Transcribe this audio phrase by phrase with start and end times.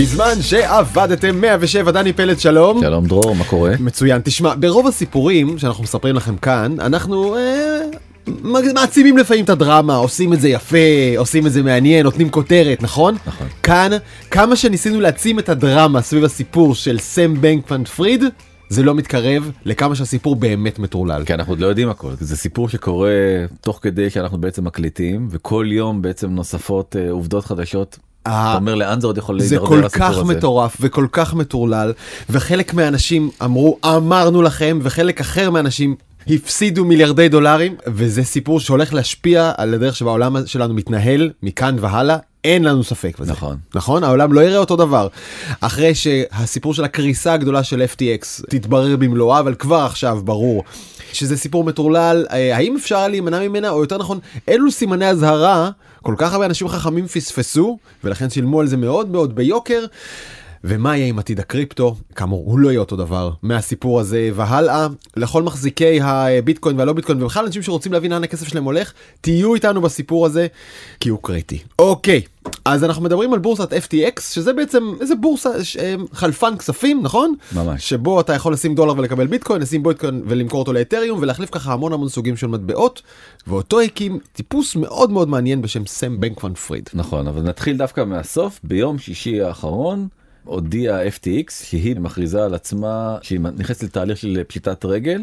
[0.00, 2.80] בזמן שעבדתם 107 דני פלד שלום.
[2.80, 3.72] שלום דרור, מה קורה?
[3.80, 4.20] מצוין.
[4.24, 7.80] תשמע, ברוב הסיפורים שאנחנו מספרים לכם כאן, אנחנו אה,
[8.74, 10.76] מעצימים לפעמים את הדרמה, עושים את זה יפה,
[11.16, 13.16] עושים את זה מעניין, נותנים כותרת, נכון?
[13.26, 13.46] נכון.
[13.62, 13.90] כאן,
[14.30, 18.24] כמה שניסינו להעצים את הדרמה סביב הסיפור של סם בנקמן פריד,
[18.68, 21.24] זה לא מתקרב לכמה שהסיפור באמת מטורלל.
[21.24, 23.10] כי אנחנו עוד לא יודעים הכל, זה סיפור שקורה
[23.60, 27.98] תוך כדי שאנחנו בעצם מקליטים, וכל יום בעצם נוספות אה, עובדות חדשות.
[28.22, 30.24] אתה אומר לאן זה עוד יכול זה להידרדר כל הסיפור כך הזה?
[30.34, 31.92] מטורף וכל כך מטורלל,
[32.30, 39.52] וחלק מהאנשים אמרו אמרנו לכם, וחלק אחר מהאנשים הפסידו מיליארדי דולרים, וזה סיפור שהולך להשפיע
[39.56, 42.16] על הדרך שבה העולם שלנו מתנהל מכאן והלאה.
[42.44, 43.32] אין לנו ספק בזה.
[43.32, 43.56] נכון.
[43.74, 44.04] נכון?
[44.04, 45.08] העולם לא יראה אותו דבר.
[45.60, 50.64] אחרי שהסיפור של הקריסה הגדולה של FTX תתברר במלואה, אבל כבר עכשיו ברור
[51.12, 52.26] שזה סיפור מטורלל.
[52.30, 55.70] אה, האם אפשר להימנע ממנה, או יותר נכון, אילו סימני אזהרה
[56.02, 59.84] כל כך הרבה אנשים חכמים פספסו, ולכן שילמו על זה מאוד מאוד ביוקר.
[60.64, 61.96] ומה יהיה עם עתיד הקריפטו?
[62.14, 64.86] כאמור, הוא לא יהיה אותו דבר מהסיפור הזה והלאה.
[65.16, 69.80] לכל מחזיקי הביטקוין והלא ביטקוין, ובכלל אנשים שרוצים להבין לאן הכסף שלהם הולך, תהיו איתנו
[69.80, 70.46] בסיפור הזה,
[71.00, 71.58] כי הוא קריטי.
[71.78, 72.22] אוקיי,
[72.64, 77.34] אז אנחנו מדברים על בורסת FTX, שזה בעצם איזה בורסה, ש- אה, חלפן כספים, נכון?
[77.56, 77.88] ממש.
[77.88, 81.92] שבו אתה יכול לשים דולר ולקבל ביטקוין, לשים ביטקוין ולמכור אותו לאתריום, ולהחליף ככה המון
[81.92, 83.02] המון סוגים של מטבעות,
[83.46, 86.88] ואותו הקים טיפוס מאוד מאוד מעניין בשם סם בנקמן פריד.
[86.94, 88.60] נכון, אבל נתחיל דווקא מהסוף.
[88.64, 90.08] ביום שישי האחרון
[90.44, 95.22] הודיעה FTX שהיא מכריזה על עצמה שהיא נכנסת לתהליך של פשיטת רגל.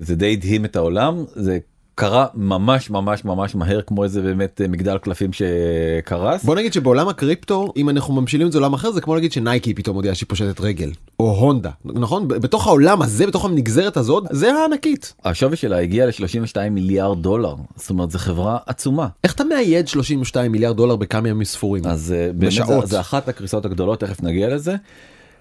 [0.00, 1.58] זה די הדהים את העולם, זה
[2.00, 6.44] קרה ממש ממש ממש מהר כמו איזה באמת אה, מגדל קלפים שקרס.
[6.44, 9.74] בוא נגיד שבעולם הקריפטו אם אנחנו ממשילים את זה לעולם אחר זה כמו להגיד שנייקי
[9.74, 14.52] פתאום הודיעה שהיא פושטת רגל או הונדה נכון בתוך העולם הזה בתוך הנגזרת הזאת זה
[14.52, 15.14] הענקית.
[15.24, 19.08] השווי שלה הגיע ל-32 מיליארד דולר, זאת אומרת זו חברה עצומה.
[19.24, 21.86] איך אתה מאייד 32 מיליארד דולר בכמה ימים ספורים?
[21.86, 22.86] אז אה, באמת זה, בשעות.
[22.86, 24.76] זה אחת הקריסות הגדולות, תכף נגיע לזה.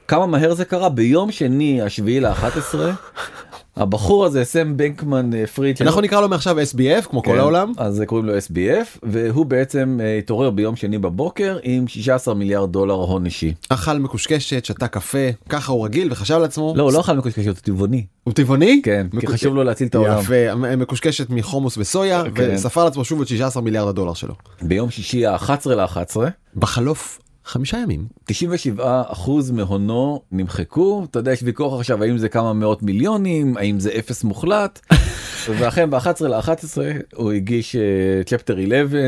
[0.08, 0.90] כמה מהר זה קרה?
[0.90, 2.76] ביום שני השביעי ל-11,
[3.80, 7.72] הבחור הזה, סם בנקמן אה, פריד, אנחנו נקרא לו מעכשיו SBF כמו כל כן, העולם.
[7.78, 12.94] אז קוראים לו SBF, והוא בעצם אה, התעורר ביום שני בבוקר עם 16 מיליארד דולר
[12.94, 13.54] הון אישי.
[13.70, 15.18] אכל מקושקשת שתה קפה
[15.50, 16.74] ככה הוא רגיל וחשב לעצמו.
[16.78, 18.06] לא, הוא לא אכל מקושקשת, הוא טבעוני.
[18.24, 18.82] הוא טבעוני?
[18.84, 20.20] כן, כי מקוש- חשוב לו להציל את העולם.
[20.20, 22.52] יפה, מקושקשת מחומוס וסויה כן.
[22.54, 24.34] וספר לעצמו שוב את 16 מיליארד הדולר שלו.
[24.62, 26.18] ביום שישי ה-11 ל-11,
[26.56, 32.54] בחלוף חמישה ימים 97 אחוז מהונו נמחקו אתה יודע יש ויכוח עכשיו האם זה כמה
[32.54, 34.80] מאות מיליונים האם זה אפס מוחלט
[35.60, 36.78] ואכן ב-11 ל-11
[37.16, 37.76] הוא הגיש
[38.26, 39.00] צ'פטר 11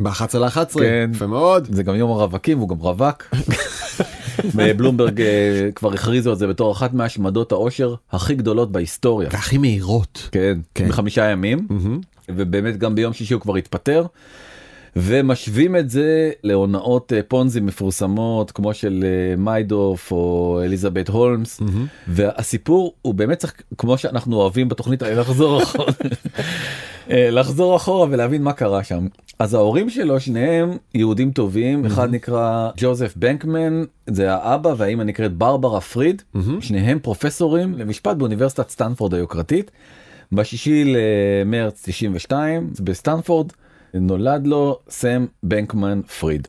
[0.00, 1.10] ב-11 ל-11 כן.
[1.14, 1.68] יפה מאוד.
[1.70, 3.24] זה גם יום הרווקים הוא גם רווק.
[4.76, 9.28] בלומברג אה, כבר הכריזו על זה בתור אחת מהשמדות העושר הכי גדולות בהיסטוריה.
[9.32, 10.28] והכי מהירות.
[10.32, 10.88] כן, כן.
[10.88, 12.00] בחמישה ימים מהמם.
[12.28, 14.06] ובאמת גם ביום שישי הוא כבר התפטר.
[14.96, 21.86] ומשווים את זה להונאות אה, פונזי מפורסמות כמו של אה, מיידוף או אליזבת הולמס מהמם.
[22.08, 25.92] והסיפור הוא באמת צריך כמו שאנחנו אוהבים בתוכנית האלה לחזור אחורה
[27.10, 29.06] אה, לחזור אחורה ולהבין מה קרה שם
[29.38, 35.80] אז ההורים שלו שניהם יהודים טובים אחד נקרא ג'וזף בנקמן זה האבא והאימא נקראת ברברה
[35.80, 36.60] פריד מהמם.
[36.60, 39.70] שניהם פרופסורים למשפט באוניברסיטת סטנפורד היוקרתית.
[40.32, 43.52] בשישי למרץ 92 בסטנפורד
[43.94, 46.48] נולד לו סם בנקמן פריד.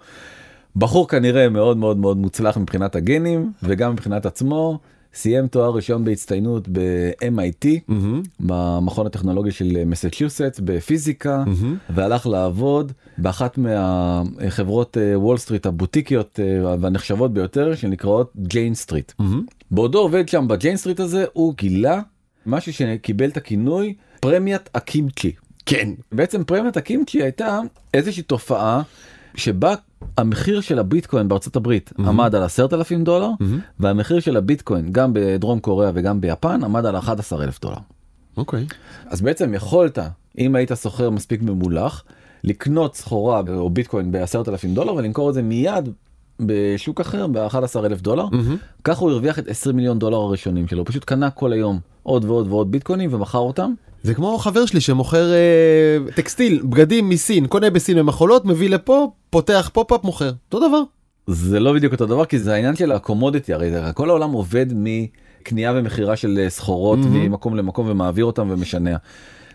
[0.75, 4.80] בחור כנראה מאוד מאוד מאוד מוצלח מבחינת הגנים וגם מבחינת עצמו.
[5.14, 8.24] סיים תואר ראשון בהצטיינות ב-MIT מהמם.
[8.40, 11.78] במכון הטכנולוגי של מסצ'וסטס בפיזיקה מהמם.
[11.90, 19.12] והלך לעבוד באחת מהחברות אה, וול סטריט הבוטיקיות אה, והנחשבות ביותר שנקראות Jane Street.
[19.19, 19.46] מהמם.
[19.72, 22.02] בעודו עובד שם ב-Jane Street הזה הוא גילה
[22.46, 25.31] משהו שקיבל את הכינוי פרמיית הקימצ'י.
[25.68, 25.90] כן.
[26.12, 27.60] בעצם פרמיית הקימצ'י הייתה
[27.94, 28.82] איזושהי תופעה
[29.36, 29.76] שבה
[30.18, 32.20] המחיר של הביטקוין בארצות הברית מהמם.
[32.20, 33.60] עמד על 10,000 דולר מהמם.
[33.80, 37.78] והמחיר של הביטקוין גם בדרום קוריאה וגם ביפן עמד על 11,000 דולר.
[38.38, 38.66] אוקיי.
[39.06, 40.00] אז בעצם יכולת
[40.38, 42.04] אם היית סוחר מספיק ממולח
[42.44, 45.90] לקנות סחורה או ביטקוין ב-10,000 דולר ולמכור את זה מיד
[46.40, 48.25] בשוק אחר ב-11,000 דולר.
[48.31, 48.58] מהמם.
[48.84, 52.25] ככה הוא הרוויח את 20 מיליון דולר הראשונים שלו, הוא פשוט קנה כל היום עוד
[52.25, 53.74] ועוד ועוד ביטקוינים ומכר אותם.
[54.04, 59.70] זה כמו חבר שלי שמוכר אה, טקסטיל, בגדים מסין, קונה בסין במכולות, מביא לפה, פותח
[59.74, 60.32] pop-up, מוכר.
[60.46, 60.82] אותו דבר.
[61.28, 65.74] זה לא בדיוק אותו דבר כי זה העניין של ה-commodity הרי כל העולם עובד מקנייה
[65.76, 67.22] ומכירה של אה, סחורות מהמם.
[67.22, 68.96] ממקום למקום ומעביר אותם ומשנע.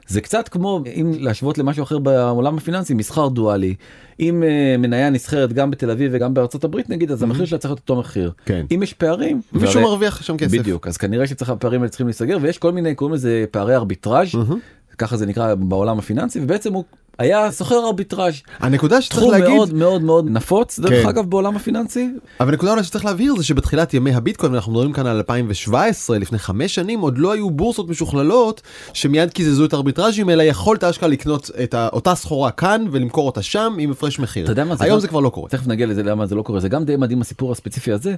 [0.06, 3.74] זה קצת כמו אם להשוות למשהו אחר בעולם הפיננסי מסחר דואלי
[4.20, 7.70] אם אה, מניה נסחרת גם בתל אביב וגם בארצות הברית נגיד אז המחיר שלה צריך
[7.70, 8.66] להיות אותו מחיר כן.
[8.74, 10.52] אם יש פערים מישהו והרי- מרוויח שם כסף.
[10.58, 14.34] בדיוק אז כנראה שצריך הפערים האלה צריכים להיסגר ויש כל מיני קוראים לזה פערי ארביטראז'
[14.34, 14.58] מהמם.
[14.98, 16.84] ככה זה נקרא בעולם הפיננסי ובעצם הוא
[17.18, 18.34] היה סוחר ארביטראז'.
[18.60, 21.08] הנקודה שצריך תחום להגיד, מאוד מאוד מאוד נפוץ דרך כן.
[21.08, 22.08] אגב בעולם הפיננסי.
[22.40, 26.38] אבל הנקודה אולי שצריך להבהיר זה שבתחילת ימי הביטקוין ואנחנו מדברים כאן על 2017 לפני
[26.38, 28.62] חמש שנים עוד לא היו בורסות משוכללות
[28.92, 33.76] שמיד קיזזו את הארביטראז'ים אלא יכולת אשכרה לקנות את אותה סחורה כאן ולמכור אותה שם
[33.78, 34.44] עם הפרש מחיר.
[34.44, 35.48] אתה יודע מה זה היום זה כבר לא קורה.
[35.48, 38.14] תכף נגיע לזה למה זה לא קורה זה גם די מדהים הסיפור הספציפי הזה.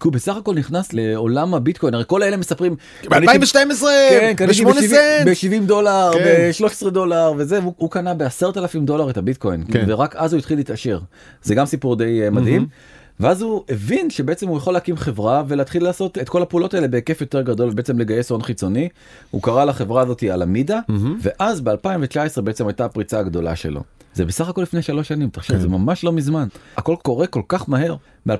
[0.00, 2.76] כי הוא בסך הכל נכנס לעולם הביטקוין הרי כל האלה מספרים.
[3.10, 5.26] ב-2012 כן, קניתי ב-8 סנט.
[5.26, 6.50] ב-70 דולר, כן.
[6.60, 9.84] ב-13 דולר וזה, הוא קנה ב-10,000 דולר את הביטקוין, כן.
[9.88, 10.98] ורק אז הוא התחיל להתעשר.
[11.42, 12.66] זה גם סיפור די אה, מדהים.
[13.20, 17.20] ואז הוא הבין שבעצם הוא יכול להקים חברה ולהתחיל לעשות את כל הפעולות האלה בהיקף
[17.20, 18.88] יותר גדול ובעצם לגייס הון חיצוני.
[19.30, 20.80] הוא קרא לחברה הזאת אלמידה,
[21.22, 23.82] ואז ב-2019 בעצם הייתה הפריצה הגדולה שלו.
[24.14, 25.62] זה בסך הכל לפני שלוש שנים, תחשוב, כן.
[25.62, 26.48] זה ממש לא מזמן.
[26.76, 27.96] הכל קורה כל כך מהר.
[28.26, 28.34] ב-2019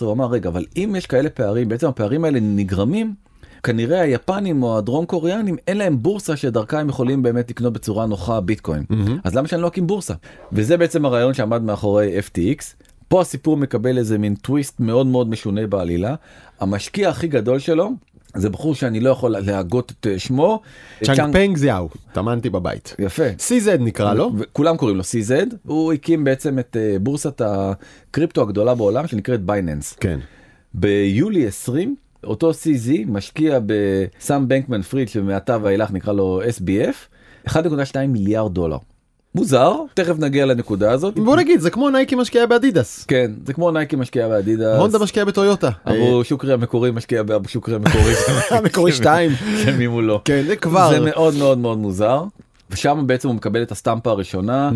[0.00, 3.14] הוא אמר, רגע, אבל אם יש כאלה פערים, בעצם הפערים האלה נגרמים
[3.62, 8.40] כנראה היפנים או הדרום קוריאנים אין להם בורסה שדרכה הם יכולים באמת לקנות בצורה נוחה
[8.40, 8.84] ביטקוין
[9.24, 10.14] אז למה שאני לא אקים בורסה
[10.52, 12.62] וזה בעצם הרעיון שעמד מאחורי FTX.
[13.08, 16.14] פה הסיפור מקבל איזה מין טוויסט מאוד מאוד משונה בעלילה
[16.60, 17.90] המשקיע הכי גדול שלו
[18.34, 20.60] זה בחור שאני לא יכול להגות את אה, שמו
[21.04, 22.96] צ'אנגפנג ז'או, התאמנתי בבית.
[22.98, 24.32] יפה CZ נקרא לו.
[24.38, 29.92] וכולם קוראים לו CZ הוא הקים בעצם את אה, בורסת הקריפטו הגדולה בעולם שנקראת Binance.
[29.92, 30.18] כן.
[30.74, 37.56] ביולי 20 אותו CZ משקיע בסאם בנקמן פריד שמעתה ואילך נקרא לו SBF 1.2
[38.08, 38.78] מיליארד דולר.
[39.34, 41.18] מוזר תכף נגיע לנקודה הזאת.
[41.18, 43.04] בוא נגיד זה כמו נייקי משקיעה באדידס.
[43.04, 44.78] כן זה כמו נייקי משקיע באדידס.
[44.78, 45.70] הונדה משקיעה בטויוטה.
[45.86, 48.12] אבו שוקרי המקורי משקיע באבו שוקרי המקורי.
[48.58, 49.30] המקורי 2.
[49.64, 50.20] כן, מי מולו.
[50.24, 50.90] כן זה כבר.
[50.90, 52.24] זה מאוד מאוד מאוד מוזר.
[52.70, 54.70] ושם בעצם הוא מקבל את הסטמפה הראשונה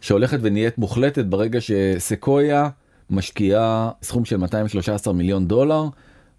[0.00, 2.68] שהולכת ונהיית מוחלטת ברגע שסקויה
[3.10, 5.84] משקיעה סכום של 213 מיליון דולר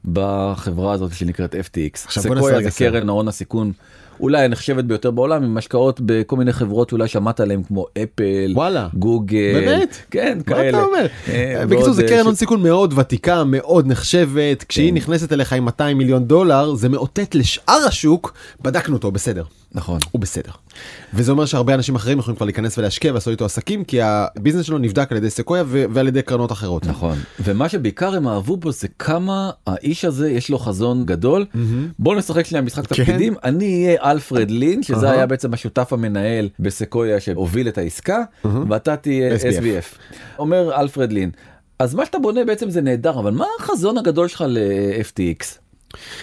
[0.05, 1.97] בחברה הזאת שנקראת FTX.
[2.09, 2.71] סקויה זה.
[2.77, 3.71] קרן ההון הסיכון
[4.19, 8.87] אולי הנחשבת ביותר בעולם עם השקעות בכל מיני חברות שאולי שמעת עליהן כמו אפל, וואלה.
[8.93, 9.97] גוגל, באמת?
[10.11, 10.69] כן מה כאלה.
[10.69, 11.05] אתה אומר?
[11.29, 14.95] אה, בקיצור ועוד, זה אה, קרן ש- הון סיכון מאוד ותיקה מאוד נחשבת כשהיא כן.
[14.97, 19.43] נכנסת אליך עם 200 מיליון דולר זה מאותת לשאר השוק בדקנו אותו בסדר.
[19.71, 19.99] נכון.
[20.11, 20.51] הוא בסדר.
[21.13, 24.77] וזה אומר שהרבה אנשים אחרים יכולים כבר להיכנס ולהשקיע ולעשות איתו עסקים כי הביזנס שלו
[24.77, 26.85] נבדק על ידי סקויה ו- ועל ידי קרנות אחרות.
[26.85, 31.45] נכון ומה שבעיקר הם אהבו בו זה כמה האיש הזה יש לו חזון גדול
[31.99, 33.03] בוא נשחק שנייה משחק כן.
[33.03, 35.15] תפקידים אני אהיה אלפרד לין שזה אהה.
[35.15, 38.17] היה בעצם השותף המנהל בסקויה שהוביל את העסקה
[38.69, 39.39] ואתה תהיה SBF.
[39.39, 39.97] SBF
[40.39, 41.31] אומר אלפרד לין
[41.79, 45.68] אז מה שאתה בונה בעצם זה נהדר אבל מה החזון הגדול שלך ל-FTX.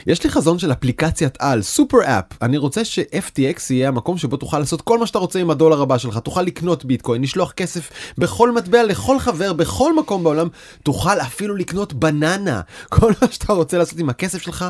[0.06, 4.58] יש לי חזון של אפליקציית על סופר אפ אני רוצה ש-FTX יהיה המקום שבו תוכל
[4.58, 6.18] לעשות כל מה שאתה רוצה עם הדולר הבא שלך.
[6.18, 10.48] תוכל לקנות ביטקוין לשלוח כסף בכל מטבע לכל חבר בכל מקום בעולם.
[10.82, 12.60] תוכל אפילו לקנות בננה.
[12.88, 14.64] כל מה שאתה רוצה לעשות עם הכסף שלך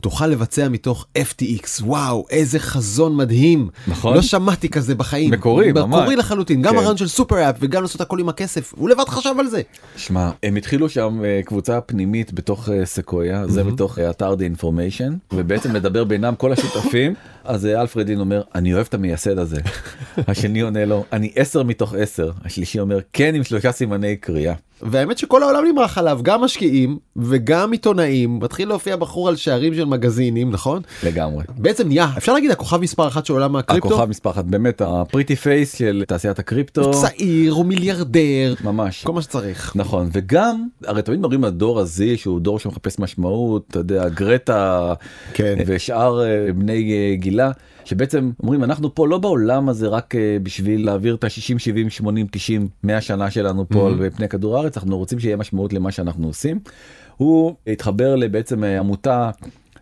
[0.00, 3.68] תוכל לבצע מתוך FTX וואו איזה חזון מדהים.
[3.88, 4.14] נכון.
[4.14, 5.30] לא שמעתי כזה בחיים.
[5.30, 6.00] מקורי, ממש.
[6.00, 6.62] מקורי לחלוטין.
[6.62, 6.76] גם כן.
[6.76, 9.62] הרעיון של סופר אפ וגם לעשות הכל עם הכסף הוא לבד חשב על זה.
[9.96, 13.48] שמע הם התחילו שם אה, קבוצה פנימית בתוך אה, סקויה.
[13.48, 17.14] זה בתוך אה, אתר The Information ובעצם לדבר בינם כל השותפים
[17.48, 19.56] אז אה, אלפרד לין אומר אני אוהב את המייסד הזה
[20.28, 24.54] השני עונה לו אני 10 מתוך 10 השלישי אומר כן עם שלושה סימני קריאה.
[24.82, 29.84] והאמת שכל העולם נמרח עליו גם משקיעים וגם עיתונאים מתחיל להופיע בחור על שערים של
[29.84, 31.44] מגזינים נכון לגמרי.
[31.56, 35.36] בעצם נהיה אפשר להגיד הכוכב מספר אחת של עולם הקריפטו הכוכב מספר אחת באמת ה-pretty
[35.36, 39.04] face של תעשיית הקריפטו צעיר הוא מיליארדר ממש.
[39.04, 43.66] כל מה שצריך נכון וגם הרי תמיד מדברים על דור ה-Z שהוא דור שמחפש משמעות
[43.70, 44.94] אתה יודע גרטה
[45.34, 45.54] כן.
[45.66, 47.50] ושאר אה, בני אה, גילה
[47.84, 52.26] שבעצם אומרים אנחנו פה לא בעולם הזה רק אה, בשביל להעביר את ה-60 70 80
[52.30, 56.26] 90 100 שנה שלנו פה על פני כדור הארץ אנחנו רוצים שיהיה משמעות למה שאנחנו
[56.26, 56.60] עושים.
[57.16, 59.30] הוא התחבר לבעצם אה, עמותה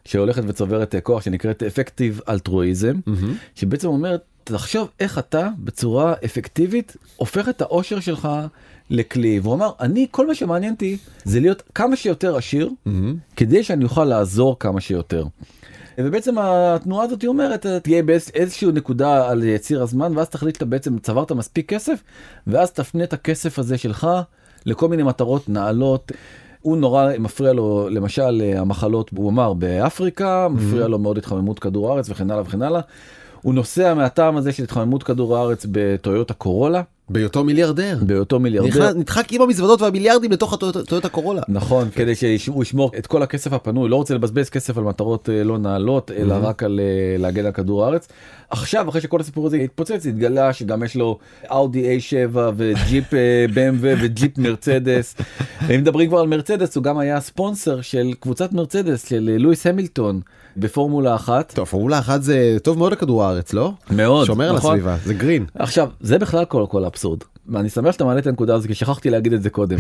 [0.05, 3.01] שהולכת וצוברת אה, כוח שנקראת אפקטיב אלטרואיזם
[3.55, 8.29] שבעצם אומרת תחשוב איך אתה בצורה אפקטיבית הופך את האושר שלך
[8.91, 12.71] לכלי והוא אמר אני כל מה שמעניין אותי זה להיות כמה שיותר עשיר
[13.37, 15.25] כדי שאני אוכל לעזור כמה שיותר.
[15.99, 20.99] ובעצם התנועה הזאת אומרת אתה תהיה באיזשהו נקודה על ציר הזמן ואז תחליט אתה בעצם
[20.99, 22.03] צברת מספיק כסף
[22.47, 24.09] ואז תפנה את הכסף הזה שלך
[24.67, 26.13] לכל מיני מטרות נעלות.
[26.61, 32.11] הוא נורא מפריע לו למשל המחלות הוא אמר באפריקה מפריע לו מאוד התחממות כדור הארץ
[32.11, 32.81] וכן הלאה וכן הלאה.
[33.43, 37.99] הוא נוסע מהטעם הזה של התחממות כדור הארץ בטויוטה קורולה בהיותו מיליארדר.
[38.03, 38.93] בהיותו מיליארדר.
[38.93, 41.43] נדחק עם המזוודות והמיליארדים לתוך הטויוטה קורולה.
[41.49, 45.45] נכון, כדי שהוא ישמור את כל הכסף הפנוי, לא רוצה לבזבז כסף על מטרות אה,
[45.45, 48.09] לא נעלות, אלא רק על אה, להגן על כדור הארץ.
[48.51, 51.19] עכשיו, אחרי שכל הסיפור הזה התפוצץ, התגלה שגם יש לו
[51.53, 55.15] אאודי A7 וג'יפ אה, BMW וג'יפ מרצדס.
[55.75, 59.67] אם מדברים כבר על מרצדס, הוא גם היה ספונסר של קבוצת מרצדס, של אה, לואיס
[59.67, 60.21] המילטון,
[60.57, 61.53] בפורמולה אחת.
[61.55, 63.73] טוב, פורמולה אחת זה טוב מאוד לכדור הארץ, לא?
[63.91, 64.71] מאוד, שומר על נכון.
[64.71, 65.45] הסביבה, זה גרין.
[65.55, 69.11] עכשיו זה בכלל כל כל אבסורד ואני שמח שאתה מעלה את הנקודה הזאת כי שכחתי
[69.11, 69.77] להגיד את זה קודם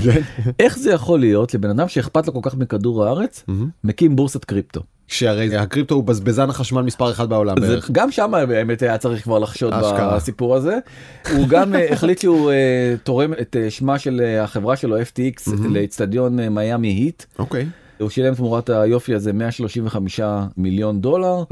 [0.60, 3.44] איך זה יכול להיות לבן אדם שאכפת לו כל כך מכדור הארץ
[3.84, 4.80] מקים בורסת קריפטו.
[5.08, 7.90] שהרי הקריפטו הוא בזבזן החשמל מספר אחד בעולם זה, בערך.
[7.90, 10.16] גם שם האמת היה צריך כבר לחשוד אשכרה.
[10.16, 10.78] בסיפור הזה.
[11.32, 15.50] הוא גם אה, החליט שהוא אה, תורם את אה, שמה של אה, החברה שלו FTX
[15.70, 17.22] לאצטדיון אה, מיאמי היט.
[17.38, 17.66] אוקיי.
[17.98, 20.20] הוא שילם תמורת היופי הזה 135
[20.56, 21.42] מיליון דולר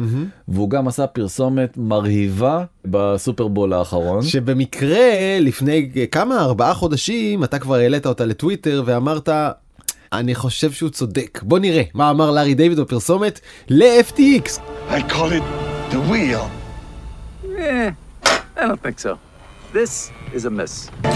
[0.49, 4.23] והוא גם עשה פרסומת מרהיבה בסופרבול האחרון.
[4.23, 9.29] שבמקרה לפני כמה ארבעה חודשים אתה כבר העלית אותה לטוויטר ואמרת
[10.13, 14.59] אני חושב שהוא צודק בוא נראה מה אמר לארי דיוויד בפרסומת ל-FTX.
[14.91, 15.45] I call it
[15.91, 16.45] the wheel.
[17.59, 17.91] Eh,
[18.57, 19.19] I don't think so.
[19.73, 21.14] This is a miss.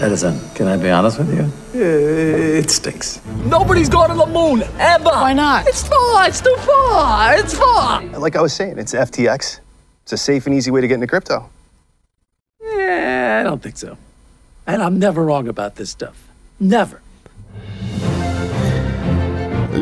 [0.00, 1.44] Edison, can I be honest with you?
[1.78, 3.20] Eh, it stinks.
[3.44, 5.04] Nobody's gone to the moon ever.
[5.04, 5.68] Why not?
[5.68, 6.26] It's far.
[6.26, 7.34] It's too far.
[7.36, 8.02] It's far.
[8.18, 9.60] Like I was saying, it's FTX.
[10.04, 11.50] It's a safe and easy way to get into crypto.
[12.62, 13.98] Yeah, I don't think so.
[14.66, 16.16] And I'm never wrong about this stuff.
[16.58, 17.02] Never.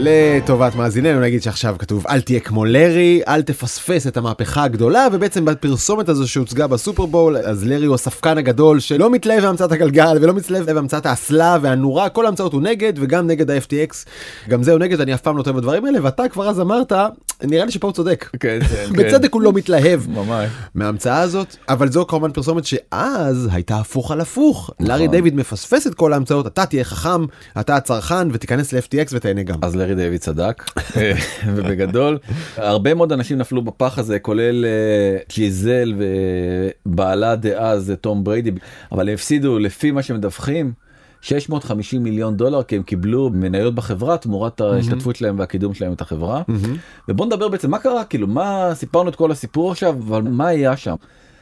[0.01, 5.45] לטובת מאזיננו נגיד שעכשיו כתוב אל תהיה כמו לארי אל תפספס את המהפכה הגדולה ובעצם
[5.45, 10.73] בפרסומת הזו שהוצגה בסופרבול אז לארי הוא הספקן הגדול שלא מתלהב מהמצאת הגלגל ולא מתלהב
[10.73, 14.09] מהמצאת האסלה והנורה כל ההמצאות הוא נגד וגם נגד ה-FTX
[14.49, 16.93] גם זה הוא נגד אני אף פעם לא טועה בדברים האלה ואתה כבר אז אמרת
[17.43, 20.01] נראה לי שפה הוא צודק כן, כן, בצדק הוא לא מתלהב.
[20.75, 24.71] מההמצאה הזאת אבל זו כמובן פרסומת שאז הייתה הפוך על הפוך.
[24.81, 27.25] לארי דיוויד מפספס את כל ההמצאות אתה תהיה חכם
[27.61, 29.59] אתה הצרכן ותיכנס ל-FTX ותהנה גם.
[29.63, 30.65] אז לארי דיוויד צדק
[31.55, 32.19] ובגדול
[32.57, 35.95] הרבה מאוד אנשים נפלו בפח הזה כולל אה, ג'יזל
[36.87, 38.51] ובעלה דאז תום בריידי
[38.93, 40.73] אבל הפסידו לפי מה שמדווחים
[41.21, 46.43] 650 מיליון דולר כי הם קיבלו מניות בחברה תמורת ההשתתפות שלהם והקידום שלהם את החברה.
[47.09, 50.77] ובוא נדבר בעצם מה קרה כאילו מה סיפרנו את כל הסיפור עכשיו אבל מה היה
[50.77, 50.95] שם.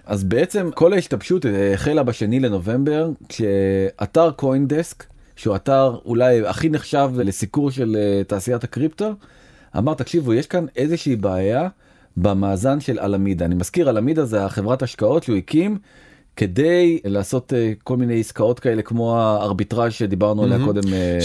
[0.07, 5.05] אז בעצם כל ההשתבשות אה, החלה בשני לנובמבר כשאתר קוינדסק
[5.37, 9.15] שהוא אתר אולי הכי נחשב לסיקור של אה, תעשיית הקריפטו
[9.79, 11.69] אמר תקשיבו יש כאן איזושהי בעיה
[12.17, 13.45] במאזן של אלמידה.
[13.45, 15.79] אני מזכיר אלמידה זה החברת השקעות שהוא הקים
[16.37, 21.19] כדי לעשות אה, כל מיני עסקאות כאלה כמו הארביטראז' שדיברנו עליה קודם אה,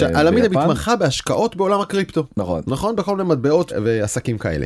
[0.49, 0.59] ביפן.
[0.59, 2.23] מתמחה בהשקעות בעולם הקריפטו.
[2.37, 2.61] נכון.
[2.67, 4.65] נכון בכל מיני מטבעות ועסקים כאלה.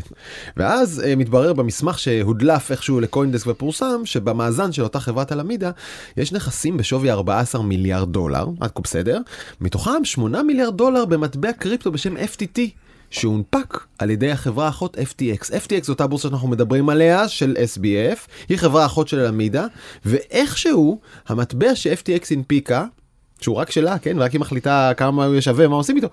[0.57, 5.71] ואז אה, מתברר במסמך שהודלף איכשהו לקוינדסק ופורסם שבמאזן של אותה חברת הלמידה
[6.17, 9.21] יש נכסים בשווי 14 מיליארד דולר עד כה בסדר
[9.61, 12.84] מתוכם 8 מיליארד דולר במטבע קריפטו בשם FTT.
[13.09, 15.43] שהונפק על ידי החברה האחות FTX.
[15.43, 18.19] FTX זו אותה בורסה שאנחנו מדברים עליה של SBF,
[18.49, 19.65] היא חברה אחות של הלמידה,
[20.05, 22.85] ואיכשהו המטבע ש-FTX הנפיקה,
[23.41, 26.07] שהוא רק שלה, כן, ורק היא מחליטה כמה הוא יהיה שווה, מה עושים איתו,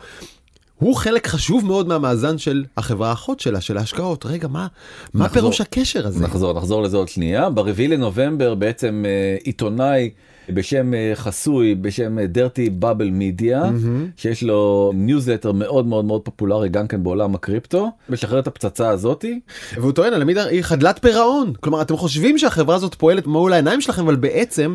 [0.79, 4.27] הוא חלק חשוב מאוד מהמאזן של החברה האחות שלה, של ההשקעות.
[4.27, 4.67] רגע, מה,
[5.15, 5.41] מה נחזור.
[5.41, 6.25] פירוש הקשר הזה?
[6.25, 10.11] נחזור נחזור לזה עוד שנייה ברביעי לנובמבר בעצם אה, עיתונאי
[10.49, 13.62] בשם אה, חסוי בשם Dirty Bubble Media
[14.17, 19.41] שיש לו ניוזלטר מאוד מאוד מאוד פופולרי גם כן בעולם הקריפטו משחרר את הפצצה הזאתי
[19.75, 21.53] והוא טוען, Alameda היא חדלת פירעון.
[21.61, 24.75] כלומר, אתם חושבים שהחברה הזאת פועלת מול העיניים שלכם, אבל בעצם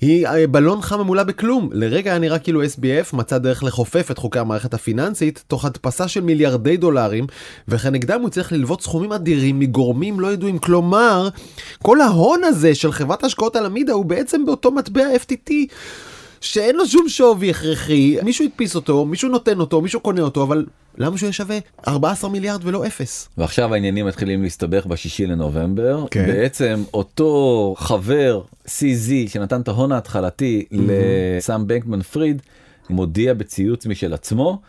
[0.00, 1.68] היא אה, בלון חם ממולא בכלום.
[1.72, 6.20] לרגע היה נראה כאילו SBF מצא דרך לחופף את חוקי המערכת הפיננסית, תוך הדפסה של
[6.20, 7.26] מיליארדי דולרים,
[7.68, 10.58] וכנגדם הוא צריך ללוות סכומים אדירים מגורמים לא ידועים.
[10.58, 11.28] כלומר,
[11.82, 15.52] כל ההון הזה של חברת ההשקעות הלמידה הוא בעצם באותו מטבע FTT.
[16.40, 20.66] שאין לו שום שווי הכרחי, מישהו הדפיס אותו, מישהו נותן אותו, מישהו קונה אותו, אבל
[20.98, 23.28] למה שהוא יהיה שווה 14 מיליארד ולא אפס?
[23.38, 26.26] ועכשיו העניינים מתחילים להסתבך בשישי לנובמבר כן.
[26.26, 32.42] בעצם אותו חבר CZ שנתן את ההון ההתחלתי לסאם בנקמן פריד
[32.90, 34.60] מודיע בציוץ משל עצמו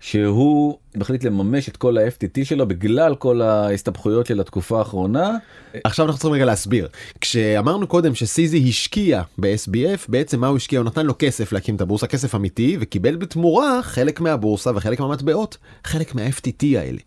[0.00, 5.36] שהוא מחליט לממש את כל ה-FTT שלו בגלל כל ההסתבכויות של התקופה האחרונה.
[5.84, 6.88] עכשיו אנחנו צריכים רגע להסביר.
[7.20, 10.78] כשאמרנו קודם שסיזי השקיע ב-SBF, בעצם מה הוא השקיע?
[10.78, 15.56] הוא נתן לו כסף להקים את הבורסה, כסף אמיתי, וקיבל בתמורה חלק מהבורסה וחלק מהמטבעות,
[15.84, 16.98] חלק מה-FTT האלה.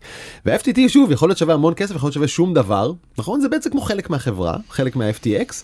[0.46, 3.40] וה-FTT שוב יכול להיות שווה המון כסף, יכול להיות שווה שום דבר, נכון?
[3.40, 5.54] זה בעצם כמו חלק מהחברה, חלק מה-FTX,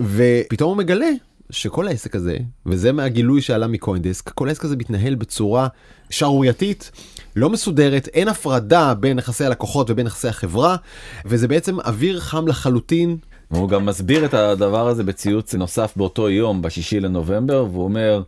[0.00, 1.10] ופתאום הוא מגלה
[1.50, 5.68] שכל העסק הזה, וזה מהגילוי שעלה מקוינדסק, כל העסק הזה מתנהל בצורה
[6.10, 6.90] שערורייתית,
[7.36, 10.76] לא מסודרת, אין הפרדה בין נכסי הלקוחות ובין נכסי החברה,
[11.24, 13.16] וזה בעצם אוויר חם לחלוטין
[13.48, 18.22] הוא גם מסביר את הדבר הזה בציוץ נוסף באותו יום בשישי לנובמבר והוא אומר.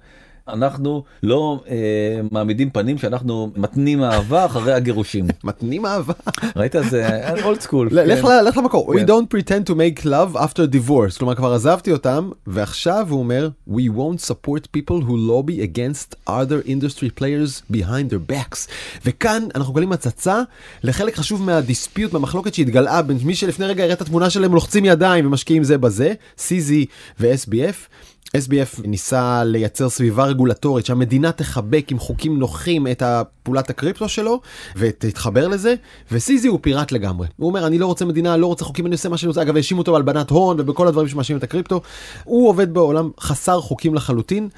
[0.49, 5.27] אנחנו לא אה, מעמידים פנים שאנחנו מתנים אהבה אחרי הגירושים.
[5.45, 6.15] מתנים אהבה.
[6.57, 7.09] ראית זה
[7.45, 7.89] אולד סקול.
[7.93, 8.45] לך כן.
[8.45, 8.95] לך למקור.
[8.95, 11.19] We don't pretend to make love after divorce.
[11.19, 16.67] כלומר כבר עזבתי אותם ועכשיו הוא אומר We won't support people who lobby against other
[16.67, 18.69] industry players behind their backs.
[19.05, 20.43] וכאן אנחנו גולים הצצה
[20.83, 25.27] לחלק חשוב מהדיספיוט מהמחלוקת שהתגלעה בין מי שלפני רגע הראה את התמונה שלהם לוחצים ידיים
[25.27, 26.73] ומשקיעים זה בזה CZ
[27.21, 27.89] ו-SBF.
[28.37, 33.03] SBF ניסה לייצר סביבה רגולטורית שהמדינה תחבק עם חוקים נוחים את
[33.43, 34.41] פעולת הקריפטו שלו
[34.77, 35.75] ותתחבר לזה
[36.13, 37.29] וסיזי הוא פיראט לגמרי.
[37.37, 39.43] הוא אומר אני לא רוצה מדינה לא רוצה חוקים אני עושה מה שאני רוצה.
[39.43, 41.81] אגב האשימו אותו בהלבנת הון ובכל הדברים שמאשימים את הקריפטו.
[42.25, 44.49] הוא עובד בעולם חסר חוקים לחלוטין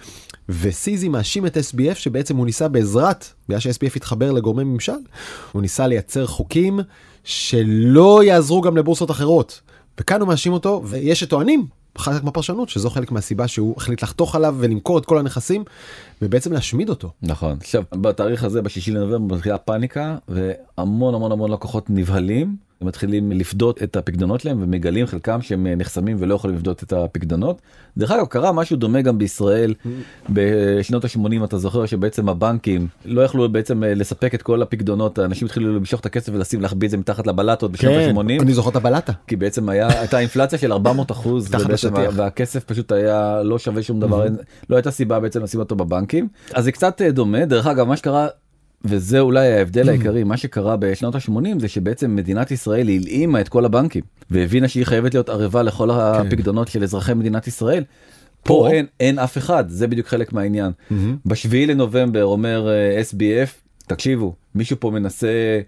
[0.49, 4.93] וסיזי מאשים את SBF שבעצם הוא ניסה בעזרת בגלל ש-SBF התחבר לגורמי ממשל
[5.53, 6.81] הוא ניסה לייצר חוקים
[7.25, 9.61] שלא יעזרו גם לבורסות אחרות
[10.01, 11.67] וכאן הוא מאשים אותו ויש שטוענים
[11.99, 15.65] חלק מהפרשנות שזו חלק מהסיבה שהוא החליט לחתוך עליו ולמכור את כל הנכסים
[16.23, 17.11] ובעצם להשמיד אותו.
[17.23, 23.83] נכון עכשיו בתאריך הזה בשישי לנובמבר מתחילה פאניקה והמון המון המון לקוחות נבהלים מתחילים לפדות
[23.83, 27.61] את הפקדונות להם ומגלים חלקם שהם נחסמים ולא יכולים לפדות את הפקדונות.
[27.97, 29.75] דרך אגב קרה משהו דומה גם בישראל
[30.31, 35.75] בשנות ה-80 אתה זוכר שבעצם הבנקים לא יכלו בעצם לספק את כל הפקדונות אנשים התחילו
[35.77, 39.13] למשוך את הכסף ולשים להחביא את זה מתחת לבלטות בשנות ה-80 אני זוכר את הבלטה.
[39.27, 41.49] כי בעצם היה הייתה אינפלציה של 400 אחוז.
[42.15, 44.37] והכסף פשוט היה לא שווה שום דבר אין-
[44.71, 47.97] לא הייתה סיבה בעצם לשים אותו בבנקים אז זה קצת אה, דומה דרך אגב מה
[47.97, 48.27] שקרה.
[48.85, 53.65] וזה אולי ההבדל העיקרי מה שקרה בשנות ה-80 זה שבעצם מדינת ישראל הלאימה את כל
[53.65, 57.85] הבנקים והבינה שהיא חייבת להיות ערבה לכל הפקדונות של אזרחי מדינת ישראל.
[58.43, 60.73] פה פה- אין אין אף אחד זה בדיוק חלק מהעניין.
[61.27, 63.51] בשביעי לנובמבר אומר אה, SBF
[63.87, 65.61] תקשיבו מישהו פה מנסה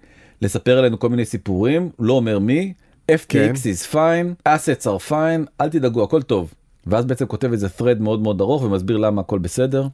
[0.43, 2.73] לספר עלינו כל מיני סיפורים לא אומר מי
[3.13, 3.53] FTX כן.
[3.55, 6.55] is fine assets are fine אל תדאגו הכל טוב.
[6.87, 9.87] ואז בעצם כותב איזה thread מאוד מאוד ארוך ומסביר למה הכל בסדר.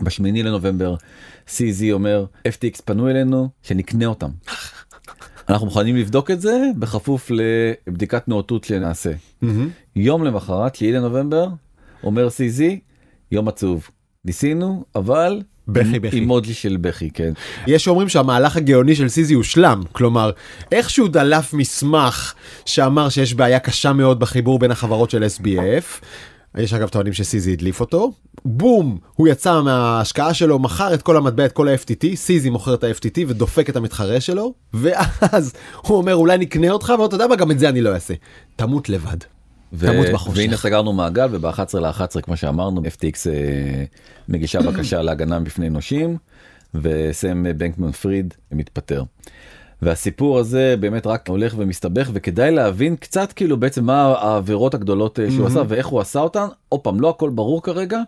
[0.00, 0.94] בשמיני לנובמבר
[1.48, 1.60] CZ
[1.92, 4.30] אומר FTX פנו אלינו שנקנה אותם.
[5.48, 7.30] אנחנו מוכנים לבדוק את זה בכפוף
[7.86, 9.10] לבדיקת נאותות שנעשה.
[9.96, 11.48] יום למחרת 9 לנובמבר
[12.02, 12.62] אומר CZ
[13.32, 13.88] יום עצוב
[14.24, 16.16] ניסינו אבל בכי, עם- בכי.
[16.16, 17.32] אימוג'י של בכי כן
[17.66, 20.30] יש שאומרים שהמהלך הגאוני של סיזי הושלם כלומר
[20.72, 22.34] איכשהו דלף מסמך
[22.64, 26.04] שאמר שיש בעיה קשה מאוד בחיבור בין החברות של SBF.
[26.58, 28.12] יש אגב טוענים שסיזי הדליף אותו
[28.44, 32.84] בום הוא יצא מההשקעה שלו מכר את כל המטבע את כל ה-FTT סיזי מוכר את
[32.84, 35.52] ה-FTT ודופק את המתחרה שלו ואז
[35.86, 38.14] הוא אומר אולי נקנה אותך ואתה יודע מה גם את זה אני לא אעשה
[38.56, 39.16] תמות לבד.
[39.72, 40.38] ו- תמות בחושך.
[40.38, 43.84] והנה סגרנו מעגל וב-11 ל-11 כמו שאמרנו FTX אה,
[44.28, 46.16] מגישה בקשה להגנה בפני נושים
[46.74, 49.02] וסם בנקמן פריד מתפטר.
[49.84, 55.30] והסיפור הזה באמת רק הולך ומסתבך וכדאי להבין קצת כאילו בעצם מה העבירות הגדולות אה,
[55.30, 58.00] שהוא עשה ואיך הוא עשה אותן עוד פעם לא הכל ברור כרגע.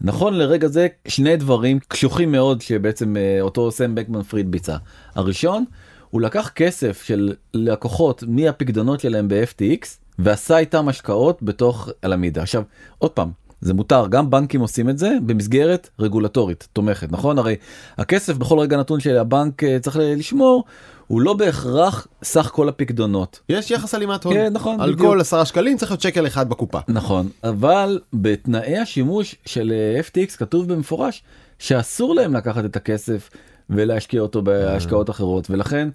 [0.00, 4.76] נכון לרגע זה שני דברים קשוחים מאוד שבעצם אה, אותו סם בנקמן פריד ביצע.
[5.14, 5.64] הראשון
[6.10, 9.86] הוא לקח כסף של לקוחות מהפקדונות שלהם ב-FTX
[10.18, 12.42] ועשה איתם השקעות בתוך אלמידה.
[12.42, 12.62] עכשיו
[12.98, 17.56] עוד פעם זה מותר גם בנקים עושים את זה במסגרת רגולטורית תומכת נכון הרי
[17.98, 20.64] הכסף בכל רגע נתון שהבנק אה, צריך לשמור
[21.06, 23.40] הוא לא בהכרח סך כל הפקדונות.
[23.48, 25.08] יש יחס הלימת הון כן, נכון, על בדיוק.
[25.08, 26.78] כל עשרה שקלים צריך להיות שקל אחד בקופה.
[26.88, 31.22] נכון אבל בתנאי השימוש של אה, FTX כתוב במפורש
[31.58, 33.30] שאסור להם לקחת את הכסף
[33.70, 35.88] ולהשקיע אותו בהשקעות אחרות ולכן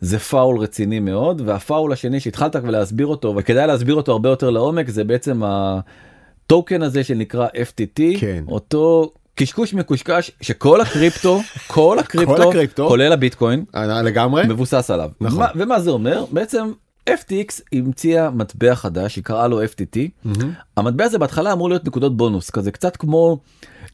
[0.00, 4.88] זה פאול רציני מאוד והפאול השני שהתחלת להסביר אותו וכדאי להסביר אותו הרבה יותר לעומק
[4.88, 8.44] זה בעצם הטוקן הזה שנקרא FTT כן.
[8.48, 12.88] אותו קשקוש מקושקש שכל הקריפטו כל הקריפטו.
[12.88, 14.46] כולל הביטקוין אה, לגמרי.
[14.46, 15.10] מבוסס עליו.
[15.20, 15.38] נכון.
[15.38, 16.24] מה, ומה זה אומר?
[16.30, 16.72] בעצם
[17.10, 20.28] FTX המציאה מטבע חדש היא קראה לו FTT.
[20.76, 23.38] המטבע הזה בהתחלה אמור להיות נקודות בונוס כזה קצת כמו.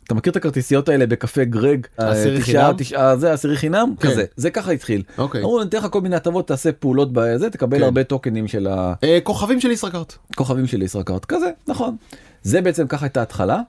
[0.05, 2.73] אתה מכיר את הכרטיסיות האלה בקפה גרג עשירי אה, חינם?
[2.79, 4.09] תשעה זה עשירי חינם כן.
[4.09, 5.03] כזה זה ככה התחיל.
[5.19, 5.41] אוקיי.
[5.41, 7.85] אמרו ניתן לך כל מיני הטבות תעשה פעולות בזה תקבל כן.
[7.85, 10.15] הרבה טוקנים של אה, כוכבים של ישראכרט.
[10.31, 11.97] הכוכבים של ישראכרט כזה נכון
[12.43, 13.61] זה בעצם ככה הייתה התחלה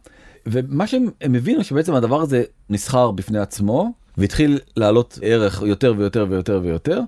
[0.46, 6.26] ומה שהם הם הבינו שבעצם הדבר הזה נסחר בפני עצמו והתחיל לעלות ערך יותר ויותר
[6.30, 7.02] ויותר ויותר.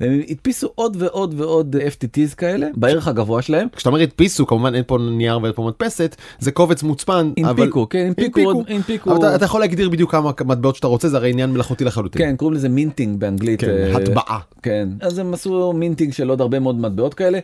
[0.00, 3.68] והם הדפיסו עוד ועוד ועוד FTTs כאלה בערך הגבוה שלהם.
[3.76, 7.88] כשאתה אומר הדפיסו כמובן אין פה נייר ואין פה מדפסת זה קובץ מוצפן אבל הנפיקו
[7.88, 11.30] כן הנפיקו הנפיקו אבל אתה, אתה יכול להגדיר בדיוק כמה מטבעות שאתה רוצה זה הרי
[11.30, 12.22] עניין מלאכותי לחלוטין.
[12.22, 14.38] כן קוראים לזה minting באנגלית כן, אה, הטבעה.
[14.62, 17.38] כן אז הם עשו minting של עוד הרבה מאוד מטבעות כאלה.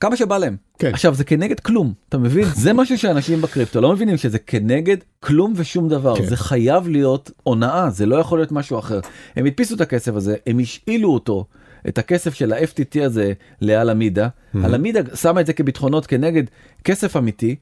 [0.00, 0.56] כמה שבא להם.
[0.78, 0.90] כן.
[0.92, 5.52] עכשיו זה כנגד כלום אתה מבין זה משהו שאנשים בקריפטו לא מבינים שזה כנגד כלום
[5.56, 6.26] ושום דבר כן.
[6.26, 9.00] זה חייב להיות הונאה זה לא יכול להיות משהו אחר
[9.36, 11.44] הם הדפיסו את הכסף הזה הם השאילו אותו
[11.88, 13.32] את הכסף של ה-FTT הזה
[13.62, 14.28] לאלמידה,
[14.64, 16.42] אלמידה שמה את זה כביטחונות כנגד
[16.84, 17.56] כסף אמיתי.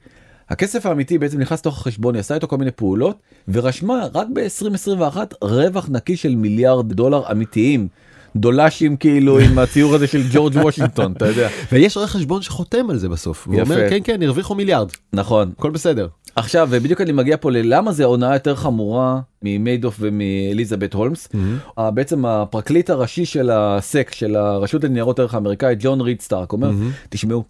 [0.49, 5.17] הכסף האמיתי בעצם נכנס לתוך החשבון, היא עשה איתו כל מיני פעולות, ורשמה רק ב-2021
[5.41, 7.87] רווח נקי של מיליארד דולר אמיתיים.
[8.35, 11.49] דולשים כאילו עם הציור הזה של ג'ורג' וושינגטון, אתה יודע.
[11.71, 13.47] ויש רואה חשבון שחותם על זה בסוף.
[13.51, 13.61] יפה.
[13.61, 15.51] אומר כן כן הרוויחו מיליארד נכון.
[15.57, 16.07] הכל בסדר.
[16.35, 21.27] עכשיו בדיוק אני מגיע פה ללמה זה הונאה יותר חמורה ממיידוף ומאליזבת הולמס.
[21.27, 21.81] Mm-hmm.
[21.91, 27.07] בעצם הפרקליט הראשי של הסק של הרשות לניירות ערך האמריקאית ג'ון ריד סטארק אומר Mm-hmm.
[27.09, 27.43] תשמעו.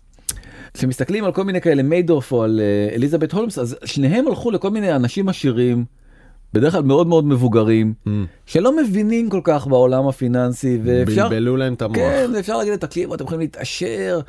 [0.74, 4.70] כשמסתכלים על כל מיני כאלה מיידוף או על אה, אליזבת הולמס אז שניהם הלכו לכל
[4.70, 5.86] מיני אנשים עשירים.
[6.56, 7.94] בדרך כלל מאוד מאוד מבוגרים
[8.46, 11.96] שלא מבינים כל כך בעולם הפיננסי ואפשר בלבלו להם את המוח.
[11.96, 14.20] כן, אפשר להגיד, תקשיבו, אתם יכולים להתעשר,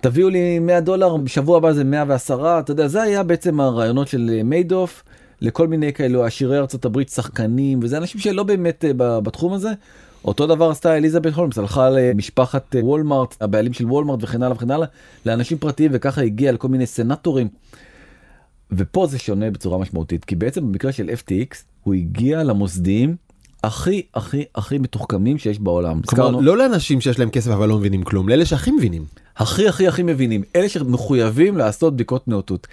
[0.00, 4.30] תביאו לי 100 דולר, בשבוע הבא זה 110, אתה יודע, זה היה בעצם הרעיונות של
[4.32, 5.04] אה, מיידוף,
[5.40, 9.70] לכל מיני כאלו עשירי ארצות הברית, שחקנים, וזה אנשים שלא באמת אה, בתחום הזה.
[10.24, 14.70] אותו דבר עשתה אליזבת הולמס, הלכה למשפחת אה, וולמארט, הבעלים של וולמארט וכן הלאה וכן
[14.70, 14.86] הלאה,
[15.26, 17.48] לאנשים פרטיים, וככה הגיע לכל מיני סנטורים.
[18.72, 23.16] ופה זה שונה בצורה משמעותית, כי בעצם במקרה של FTX, הוא הגיע למוסדיים
[23.64, 26.00] הכי הכי הכי מתוחכמים שיש בעולם.
[26.02, 29.04] כלומר הזכרנו- לא לאנשים שיש להם כסף אבל לא מבינים כלום לאלה שהכי מבינים.
[29.36, 32.66] הכי הכי הכי מבינים אלה שמחויבים לעשות בדיקות נאותות.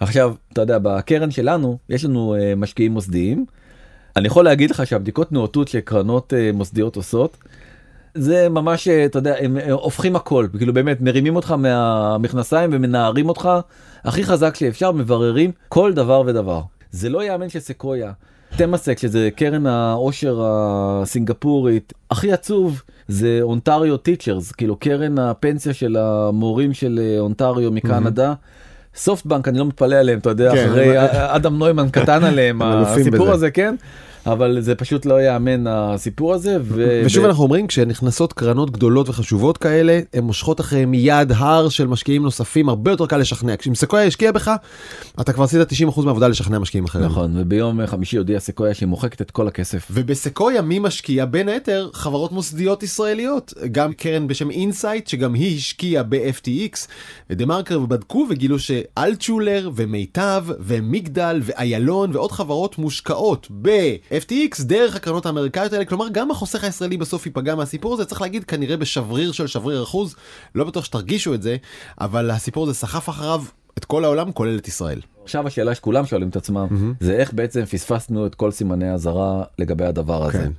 [0.00, 3.44] עכשיו אתה יודע בקרן שלנו יש לנו uh, משקיעים מוסדיים.
[4.16, 7.36] אני יכול להגיד לך שהבדיקות נאותות שקרנות uh, מוסדיות עושות.
[8.14, 10.46] זה ממש אה, אתה יודע הם אה, הופכים הכל.
[10.58, 13.50] כאילו באמת מרימים אותך מהמכנסיים ומנערים אותך.
[14.04, 16.60] הכי חזק שאפשר מבררים כל דבר ודבר.
[16.90, 18.12] זה לא יאמן ש-Sequoia
[18.56, 24.52] Temasek שזה קרן העושר הסינגפורית הכי עצוב זה Ontario Teachers.
[24.52, 28.34] כאילו קרן הפנסיה של המורים של אה, אונטריו מקנדה.
[28.94, 30.94] SoftBank אני לא מתפלא עליהם אתה יודע כן, אחרי
[31.36, 33.30] אדם נוימן קטן עליהם הסיפור.
[33.30, 33.74] הזה כן
[34.26, 39.58] אבל זה פשוט לא יאמן הסיפור הזה ו- ושוב אנחנו אומרים כשנכנסות קרנות גדולות וחשובות
[39.58, 44.04] כאלה הן מושכות אחריהם מיד הר של משקיעים נוספים הרבה יותר קל לשכנע כשאם סקויה
[44.04, 44.50] השקיע בך
[45.20, 45.60] אתה כבר עשית
[45.96, 47.04] 90% מהעבודה לשכנע משקיעים אחרים.
[47.04, 49.88] נכון וביום חמישי הודיע סקויה שהיא מוחקת את כל הכסף.
[49.90, 56.02] וב-Sequoia מי משקיע בין היתר חברות מוסדיות ישראליות גם קרן בשם Insight שגם היא השקיעה
[56.02, 56.78] ב-FTX
[57.30, 63.46] ודה מרקר ובדקו וגילו שאלטשולר ומיטב ומגדל ואיילון ועוד חברות מושקעות
[64.10, 68.44] ב-FTX דרך הקרנות האמריקאיות האלה כלומר גם החוסך הישראלי בסוף ייפגע מהסיפור הזה צריך להגיד
[68.44, 70.16] כנראה בשבריר של שבריר אחוז
[70.54, 71.56] לא בטוח שתרגישו את זה
[72.00, 73.42] אבל הסיפור הזה סחף אחריו
[73.78, 75.00] את כל העולם כולל את ישראל.
[75.22, 79.84] עכשיו השאלה שכולם שואלים את עצמם זה איך בעצם פספסנו את כל סימני האזהרה לגבי
[79.84, 80.38] הדבר הזה.
[80.38, 80.52] כן.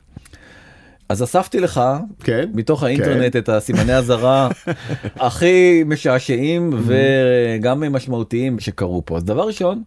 [1.09, 1.81] אז אספתי לך
[2.23, 2.49] כן.
[2.53, 4.49] מתוך האינטרנט את הסימני האזהרה
[5.27, 9.83] הכי משעשעים וגם משמעותיים שקרו פה אז דבר ראשון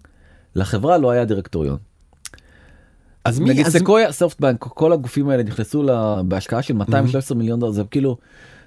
[0.57, 1.94] לחברה לא היה דירקטוריון.
[3.25, 7.61] אז מי נגיד אז סקויה סופטבנק כל הגופים האלה נכנסו לה- בהשקעה של 213 מיליון
[7.61, 8.17] דולר זה כאילו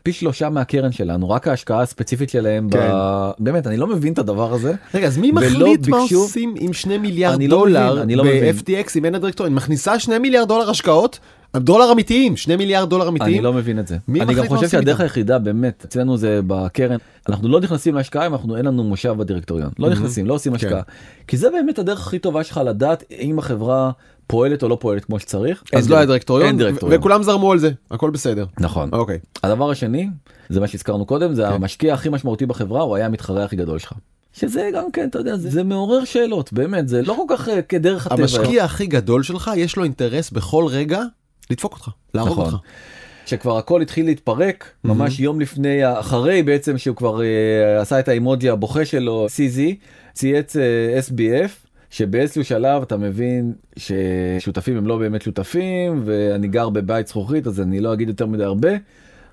[0.04, 2.90] פי שלושה מהקרן שלנו רק ההשקעה הספציפית שלהם כן.
[2.94, 3.30] ב...
[3.40, 4.74] באמת אני לא מבין את הדבר הזה.
[4.94, 8.56] רגע אז מי מחליט מה ביקשו- עושים עם שני מיליארד אני לא דולר לא מבין.
[8.56, 11.20] ב-FTX אם אין הדירקטוריון מכניסה שני מיליארד דולר השקעות
[11.56, 13.34] דולר אמיתיים שני מיליארד דולר אמיתיים.
[13.36, 13.98] אני לא מבין את זה.
[14.10, 15.00] אני גם חושב שהדרך?
[15.02, 16.98] היחידה באמת אצלנו זה בקרן
[17.30, 20.56] אנחנו לא נכנסים להשקעה אם אנחנו אין לנו מושב בדירקטוריון לא נכנסים לא עושים כן.
[20.68, 20.82] השקעה
[21.28, 23.92] כי זה באמת הדרך הכי טובה שלך לדעת אם החברה
[24.28, 25.64] פועלת או לא פועלת כמו שצריך.
[25.74, 27.00] אז לא היה דירק- דירקטוריון אין דירקטוריון.
[27.00, 28.46] וכולם זרמו על זה הכל בסדר.
[28.60, 28.90] נכון.
[28.94, 29.20] אוקיי.
[29.44, 30.08] הדבר השני
[30.50, 31.34] זה מה שהזכרנו קודם כן.
[31.36, 33.94] זה המשקיע הכי משמעותי בחברה הוא היה המתחרה הכי גדול שלך.
[34.34, 37.62] שזה גם כן אתה יודע זה, זה מעורר שאלות באמת זה לא כל כך אה,
[37.62, 38.22] כדרך הטבע.
[38.22, 41.02] המשקיע הכי גדול שלך יש לו אינטרס בכל רגע
[41.50, 42.46] לדפוק אותך להרוג נכון.
[42.46, 42.58] אותך.
[43.26, 48.50] שכבר הכל התחיל להתפרק ממש יום לפני אחרי בעצם שהוא כבר אה, עשה את האימוג'י
[48.50, 49.60] הבוכה שלו CZ
[50.14, 57.08] צייץ אה, SBF שבאיזשהו שלב אתה מבין ששותפים הם לא באמת שותפים ואני גר בבית
[57.08, 58.70] זכוכית אז אני לא אגיד יותר מדי הרבה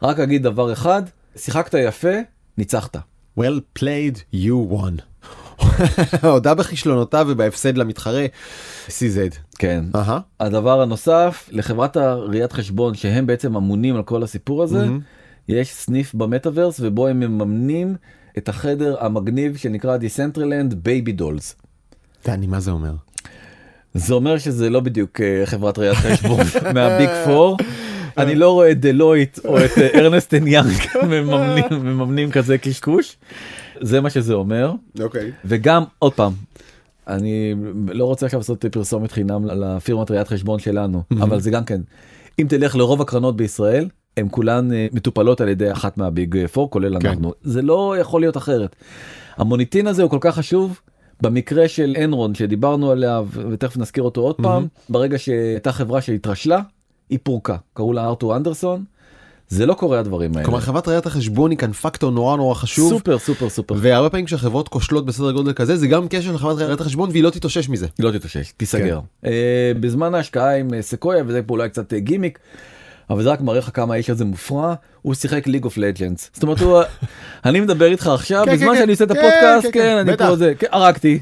[0.02, 1.02] רק אגיד דבר אחד
[1.36, 2.14] שיחקת יפה
[2.58, 2.96] ניצחת.
[3.40, 5.02] well played you won.
[6.22, 8.26] הודה בכישלונותיו ובהפסד למתחרה
[8.88, 9.36] CZ.
[9.58, 9.84] כן.
[9.94, 10.18] אהה.
[10.40, 14.86] הדבר הנוסף לחברת הראיית חשבון שהם בעצם אמונים על כל הסיפור הזה
[15.48, 17.96] יש סניף במטאוורס ובו הם מממנים
[18.38, 21.64] את החדר המגניב שנקרא Decentraland Baby Dolls.
[22.26, 22.92] דני מה זה אומר?
[23.94, 26.40] זה אומר שזה לא בדיוק אה, חברת ראיית חשבון
[26.74, 27.56] מהביג פור.
[28.18, 30.76] אני לא רואה את Deloitte או את אה, Ernst and Young
[31.72, 33.16] מממנים כזה קשקוש.
[33.80, 34.72] זה מה שזה אומר.
[35.00, 35.32] אוקיי.
[35.44, 36.32] וגם עוד פעם
[37.08, 37.54] אני
[37.88, 41.80] לא רוצה עכשיו לעשות פרסומת חינם לפירמת ראיית חשבון שלנו אבל זה גם כן
[42.38, 47.00] אם תלך לרוב הקרנות בישראל הם כולן אה, מטופלות על ידי אחת מה-Big Four כולל
[47.00, 47.08] כן.
[47.08, 48.76] אנחנו זה לא יכול להיות אחרת.
[49.36, 50.80] המוניטין הזה הוא כל כך חשוב.
[51.22, 56.60] במקרה של Enron שדיברנו עליו ותכף נזכיר אותו עוד פעם ברגע שהייתה חברה שהתרשלה
[57.10, 58.84] היא פורקה קראו לה Arthur Andersen
[59.48, 60.44] זה לא קורה הדברים האלה.
[60.44, 62.90] כלומר חברת ראיית החשבון היא כאן פקטור נורא נורא חשוב.
[62.90, 63.74] סופר סופר סופר.
[63.78, 67.30] והרבה פעמים כשהחברות כושלות בסדר גודל כזה זה גם קשר לחברת ראיית החשבון והיא לא
[67.30, 67.86] תתאושש מזה.
[67.98, 69.00] היא לא תתאושש, תיסגר.
[69.26, 72.38] אה, בזמן ההשקעה עם אה, סקויה וזה פה אולי קצת אה, גימיק.
[73.10, 76.42] אבל זה רק מראה לך כמה האיש הזה מופרע הוא שיחק League of Legends זאת
[76.42, 76.82] אומרת הוא
[77.44, 80.08] אני מדבר איתך עכשיו כן, בזמן כן, שאני עושה את כן, הפודקאסט כן, כן כן,
[80.08, 80.16] אני.
[80.16, 81.18] פה זה כן, הרגתי.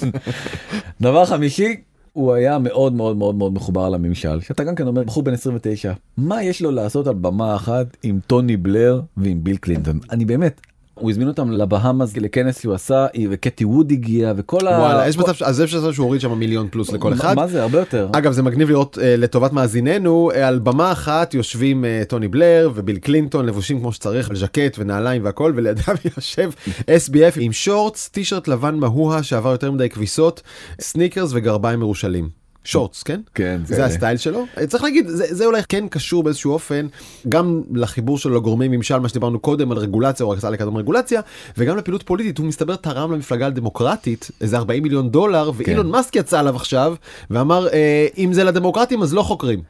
[1.00, 1.76] דבר חמישי
[2.12, 5.92] הוא היה מאוד מאוד מאוד מאוד מחובר לממשל שאתה גם כן אומר בחור בן 29
[6.16, 10.60] מה יש לו לעשות על במה אחת עם טוני בלר ועם ביל קלינטון אני באמת.
[11.00, 14.70] הוא הזמין אותם לבהאמאס לכנס שהוא עשה וקטי ווד הגיע וכל ה...
[14.70, 17.36] וואלה יש מצב אז יש מצב שהוא הוריד שם מיליון פלוס לכל אחד.
[17.36, 18.08] מה זה הרבה יותר.
[18.12, 22.70] אגב זה מגניב לראות אה, לטובת מאזיננו אה, על במה אחת יושבים אה, טוני בלר
[22.74, 28.21] וביל קלינטון לבושים כמו שצריך על ז'קט ונעליים והכל ולידם יושב SBF עם שורטס טי
[28.21, 30.42] שרט לבן מהוה שעבר יותר מדי כביסות
[30.80, 32.39] סניקרס וגרביים מרושלים.
[32.64, 33.20] שורטס כן?
[33.34, 36.86] כן, זה זה- הסטייל שלו אה, צריך להגיד זה, זה אולי כן קשור באיזשהו אופן
[37.28, 41.20] גם לחיבור שלו לגורמי ממשל מה שדיברנו קודם על רגולציה או רצה לקדם רגולציה
[41.58, 46.38] וגם לפעילות פוליטית הוא מסתבר תרם למפלגה הדמוקרטית איזה 40 מיליון דולר ואילון מאסק יצא
[46.40, 46.94] עליו עכשיו
[47.30, 49.60] ואמר אה, אם זה לדמוקרטים אז לא חוקרים.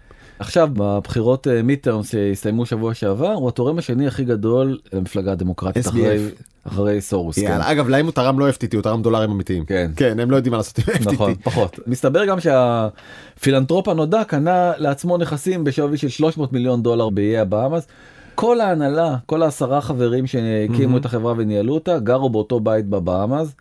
[0.41, 5.87] עכשיו בבחירות midterm שהסתיימו שבוע שעבר הוא התורם השני הכי גדול למפלגה הדמוקרטית.
[5.87, 6.19] אחרי,
[6.65, 7.39] אחרי סורוס.
[7.39, 7.43] כן.
[7.43, 9.65] יאללה, אגב להם הוא תרם לא FTT הוא תרם דולרים אמיתיים.
[9.65, 9.91] כן.
[9.97, 11.13] כן הם לא יודעים מה לעשות עם FTT.
[11.13, 17.39] נכון פחות מסתבר גם שהפילנטרופ הנודע קנה לעצמו נכסים בשווי של 300 מיליון דולר באיי
[17.39, 17.87] הבאמאס.
[18.35, 23.55] כל ההנהלה כל העשרה חברים שהקימו את החברה וניהלו אותה גרו באותו בית בבאמאס.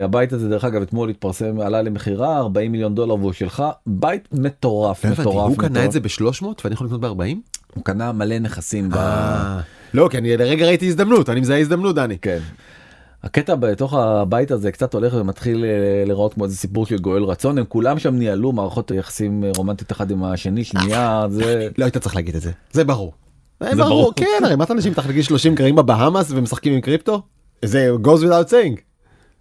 [0.00, 5.04] הבית הזה דרך אגב אתמול התפרסם עלה למכירה 40 מיליון דולר והוא שלך בית מטורף
[5.04, 5.48] מטורף.
[5.48, 5.84] הוא קנה.
[5.84, 7.36] את זה ב-300 ואני יכול לקנות ב-40?
[7.74, 8.90] הוא קנה מלא נכסים.
[8.90, 8.96] ב...
[9.94, 12.18] לא כי אני לרגע ראיתי הזדמנות אני מזהה הזדמנות דני.
[12.18, 12.38] כן.
[13.22, 17.58] הקטע בתוך הבית הזה קצת הולך ומתחיל אה, להיראות כמו איזה סיפור של גואל רצון
[17.58, 21.96] הם כולם שם ניהלו מערכות יחסים אה, רומנטית אחד עם השני שנייה זה לא היית
[21.96, 23.12] צריך להגיד את זה זה ברור.
[23.60, 24.12] זה ברור.
[24.16, 27.22] כן הרי מה אתה אנשים מתחת לגיל 30 גרים בבהאמאס ומשחקים עם קריפטו?
[27.64, 28.80] זה goes without saying.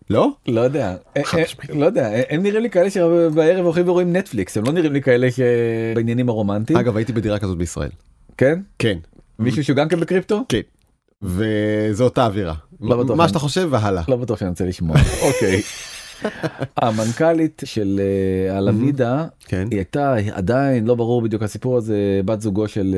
[0.10, 0.30] לא?
[0.48, 4.58] לא יודע אה, אה, לא יודע אה, הם נראים לי כאלה שבערב הולכים ורואים נטפליקס
[4.58, 7.90] הם לא נראים לי כאלה שבעניינים הרומנטיים אגב הייתי בדירה כזאת בישראל.
[8.38, 8.98] כן כן.
[9.40, 10.60] מישהו שהוא גם כן בקריפטו כן.
[11.22, 12.54] וזו אותה אווירה.
[12.82, 13.18] לא בטוח.
[13.18, 14.04] מה שאתה חושב והלאה.
[14.08, 15.62] לא בטוח שאני רוצה לשמוע אוקיי.
[16.78, 18.00] המנכ"לית של
[18.50, 19.68] אה, הלמידה כן.
[19.72, 22.96] היא הייתה עדיין לא ברור בדיוק הסיפור הזה בת זוגו של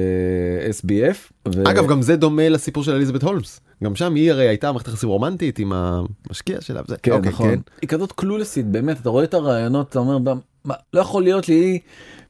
[0.64, 1.18] אה, SBF.
[1.56, 3.60] ו- אגב גם זה דומה לסיפור של אליזבת הולמס.
[3.84, 6.82] גם שם היא הרי הייתה מערכת יחסים רומנטית עם המשקיע שלה.
[6.88, 6.96] וזה.
[7.04, 7.56] כן אוקיי, נכון.
[7.82, 10.18] היא כזאת קלולסית באמת אתה רואה את הרעיונות אתה אומר
[10.66, 11.80] "מה, לא יכול להיות שהיא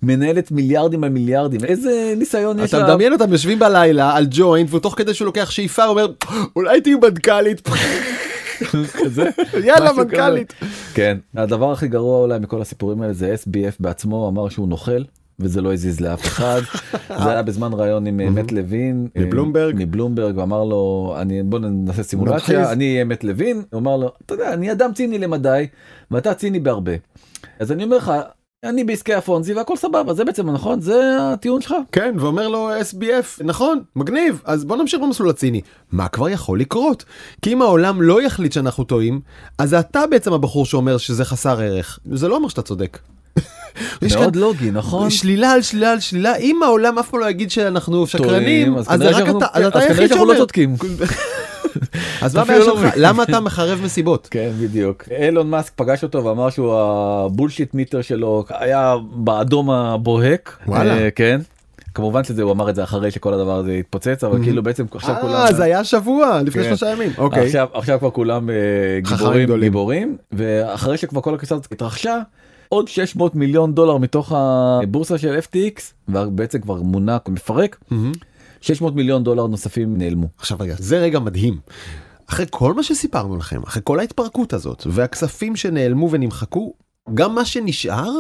[0.03, 2.87] מנהלת מיליארדים על מיליארדים איזה ניסיון יש אתה לה.
[2.87, 6.07] מדמיין אותם יושבים בלילה על ג'וינט ותוך כדי שהוא לוקח שאיפה אומר
[6.55, 7.69] אולי תהיי מנכ"לית.
[9.03, 9.29] כזה.
[9.63, 10.53] יאללה מנכ"לית.
[10.93, 15.01] כן הדבר הכי גרוע אולי מכל הסיפורים האלה זה SBF בעצמו אמר שהוא נוכל.
[15.39, 16.61] וזה לא הזיז לאף אחד
[17.23, 19.75] זה היה בזמן ראיון עם אה, מת לוין אה, מבלומברג.
[19.77, 22.03] מבלומברג ואמר לו אני בוא נעשה.
[22.03, 25.67] סימולציה אני אהיה מת לוין הוא אמר לו אתה יודע אני אדם ציני למדי
[26.11, 26.91] ואתה ציני בהרבה
[27.59, 28.11] אז אני אומר לך
[28.63, 30.81] אני בעסקי הפונזי והכל סבבה זה בעצם נכון?
[30.81, 31.73] זה הטיעון שלך?
[31.91, 35.61] כן ואומר לו SBF נכון מגניב אז בוא נמשיך במסלול הציני.
[35.91, 37.05] מה כבר יכול לקרות?
[37.41, 39.19] כי אם העולם לא יחליט שאנחנו טועים
[39.57, 41.99] אז אתה בעצם הבחור שאומר שזה חסר ערך.
[42.11, 42.99] זה לא אומר שאתה צודק.
[44.01, 45.09] יש מאוד לוגי נכון?
[45.09, 46.35] שלילה על שלילה על שלילה.
[46.35, 48.85] אם העולם אף פעם לא יגיד שאנחנו שקרנים אז
[49.67, 50.43] אתה היחיד שאומר.
[52.21, 52.91] אז מה הבעיה לא שלך מבין.
[52.95, 58.45] למה אתה מחרב מסיבות כן בדיוק אילון מאסק פגש אותו ואמר שהוא הבולשיט מיטר שלו
[58.49, 60.97] היה באדום הבוהק וואלה.
[60.97, 61.41] אה, כן.
[61.93, 65.15] כמובן שזה הוא אמר את זה אחרי שכל הדבר הזה התפוצץ אבל כאילו בעצם עכשיו
[65.21, 66.69] כולם אה זה היה שבוע לפני כן.
[66.69, 68.55] שלושה ימים אוקיי עכשיו עכשיו כבר כולם אה,
[69.01, 69.59] גיבורים.
[69.59, 72.19] גיבורים ואחרי שכבר כל הקריסה הזאת התרחשה
[72.69, 77.77] עוד 600 מיליון דולר מתוך הבורסה של FTX ובעצם כבר מונה מפרק
[78.61, 80.27] 600 מיליון דולר נוספים נעלמו.
[80.37, 81.59] עכשיו רגע זה רגע מדהים.
[82.29, 86.73] אחרי כל מה שסיפרנו לכם אחרי כל ההתפרקות הזאת והכספים שנעלמו ונמחקו
[87.13, 88.11] גם מה שנשאר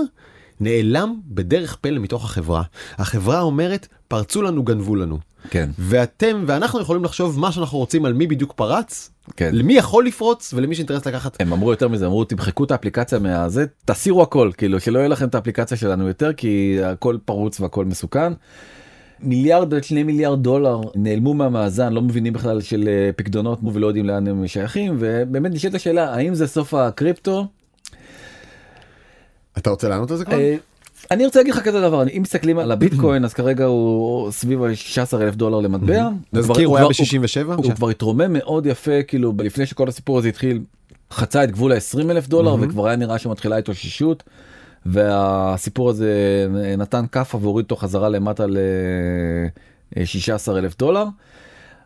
[0.59, 2.63] נעלם בדרך פלא מתוך החברה
[2.97, 5.17] החברה אומרת פרצו לנו גנבו לנו
[5.49, 9.49] כן ואתם ואנחנו יכולים לחשוב מה שאנחנו רוצים על מי בדיוק פרץ כן.
[9.53, 13.65] למי יכול לפרוץ ולמי שאינטרס לקחת הם אמרו יותר מזה אמרו תמחקו את האפליקציה מהזה
[13.85, 18.33] תסירו הכל כאילו שלא יהיה לכם את האפליקציה שלנו יותר כי הכל פרוץ והכל מסוכן.
[19.19, 24.05] מיליארד עד שני מיליארד דולר נעלמו מהמאזן לא מבינים בכלל של אה, פקדונות ולא יודעים
[24.05, 27.45] לאן הם שייכים ובאמת נשאלת השאלה האם זה סוף הקריפטו.
[29.57, 30.39] אתה רוצה לענות על זה כבר?
[30.39, 30.55] אה,
[31.11, 35.21] אני רוצה להגיד לך כזה דבר אם מסתכלים על הביטקוין אז כרגע הוא סביב ה-16
[35.21, 36.09] אלף דולר למטבע.
[36.33, 37.53] נזכיר הוא היה כבר- ב-67?
[37.53, 40.61] הוא כבר התרומם מאוד יפה כאילו לפני שכל הסיפור הזה התחיל
[41.11, 44.23] חצה את גבול ה-20 אלף דולר וכבר היה נראה שמתחילה התאוששות
[44.85, 48.45] והסיפור הזה נתן כאפה והוריד אותו חזרה למטה
[49.97, 51.05] אה, 16 אלף דולר.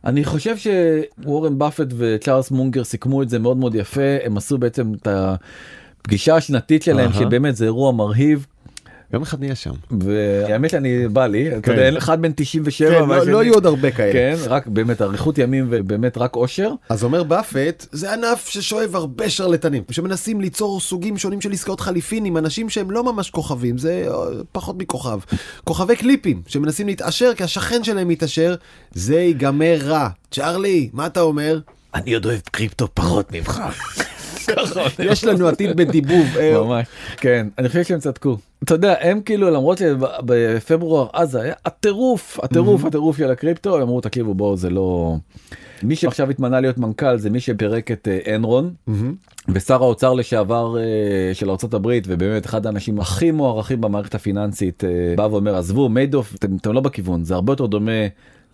[0.06, 4.93] אני חושב שוורן באפט וצ'ארלס מונגר סיכמו את זה מאוד מאוד יפה הם עשו בעצם
[4.93, 7.19] את הפגישה השנתית שלהם אהה.
[7.19, 8.45] שבאמת זה אירוע מרהיב
[9.13, 9.71] יום אחד נהיה שם.
[10.02, 13.91] והאמת אני בא לי אתה יודע אחד בן 97 כן, לא- לא יהיו עוד הרבה
[13.91, 14.13] כאלה.
[14.13, 16.71] כן רק באמת אריכות ימים ובאמת רק אושר.
[16.89, 22.26] אז אומר באפט, זה ענף ששואב הרבה שרלטנים, שמנסים ליצור סוגים שונים של עסקאות חליפין
[22.26, 24.13] עם אנשים שהם לא ממש כוכבים, זה אה,
[24.52, 25.19] פחות מכוכב.
[25.63, 28.56] כוכבי קליפים, שמנסים להתעשר כי השכן שלהם מתעשר,
[28.91, 30.10] זה ייגמר רע.
[30.32, 31.60] צ'ארלי, מה אתה אומר?
[31.95, 33.62] אני עוד אוהב קריפטו פחות ממך.
[34.99, 36.25] יש לנו עתיד בדיבוב.
[36.39, 41.41] אה, ממש כן אני חושב שהם צדקו אתה יודע הם כאילו למרות שבפברואר אז זה
[41.41, 45.15] היה הטירוף הטירוף הטירוף של הקריפטו הם אמרו תקשיבו בואו זה לא.
[45.84, 48.73] מי שעכשיו התמנה להיות מנכ"ל זה מי שפירק את אה, אנרון
[49.49, 55.27] ושר האוצר לשעבר אה, של ארה"ב ובאמת אחד האנשים הכי מוערכים במערכת הפיננסית אה, בא
[55.32, 57.91] ואומר עזבו מיידוף אתם, אתם לא בכיוון זה הרבה יותר דומה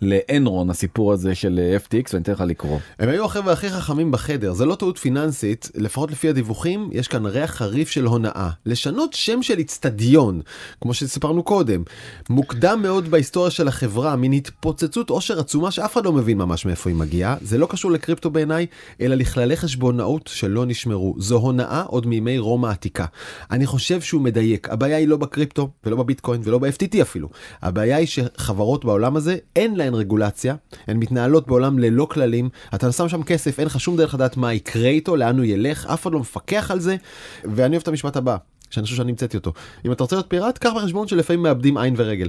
[0.02, 2.78] לאנרון הסיפור הזה של אה, FTX ואני אתן לך לקרוא.
[2.98, 7.26] הם היו החבר'ה הכי חכמים בחדר, זה לא טעות פיננסית, לפחות לפי הדיווחים, יש כאן
[7.26, 8.50] ריח חריף של הונאה.
[8.66, 10.40] לשנות שם של איצטדיון,
[10.80, 11.82] כמו שסיפרנו קודם,
[12.30, 16.90] מוקדם מאוד בהיסטוריה של החברה, מין התפוצצות עושר עצומה שאף אחד לא מבין ממש מאיפה
[16.90, 18.66] היא מגיעה, זה לא קשור לקריפטו בעיניי,
[19.00, 21.14] אלא לכללי חשבונאות שלא נשמרו.
[21.18, 23.04] זו הונאה עוד מימי רומא העתיקה.
[23.50, 27.28] אני חושב שהוא מדייק, הבעיה היא לא בקריפטו, ולא בביטקוין, ולא ב-FTT אפילו.
[27.62, 30.54] הבעיה היא שחברות בעולם הזה, אין להן רגולציה,
[30.86, 34.54] הן מתנהלות בעולם ללא כללים, אתה שם שם כסף, אין לך שום דרך לדעת מה
[34.54, 36.96] יקרה איתו, לאן הוא ילך, אף אחד לא מפקח על זה,
[37.44, 38.36] ואני אוהב את המשפט הבא,
[38.70, 39.52] שאני חושב שאני המצאתי אותו.
[39.84, 42.28] אם אתה רוצה להיות פיראט, קח בחשבון שלפעמים מאבדים עין ורגל.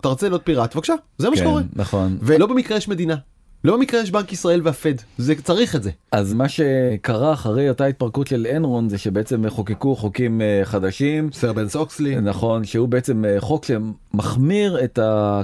[0.00, 1.62] אתה רוצה להיות פיראט, בבקשה, זה מה כן, שקורה.
[1.72, 2.18] נכון.
[2.20, 3.16] ולא במקרה יש מדינה.
[3.64, 5.90] לא במקרה יש בנק ישראל והפד, זה צריך את זה.
[6.12, 11.32] אז מה שקרה אחרי אותה התפרקות של אנרון זה שבעצם חוקקו חוקים אה, חדשים.
[11.32, 12.20] סר בן סוקסלי.
[12.20, 14.98] נכון שהוא בעצם אה, חוק שמחמיר את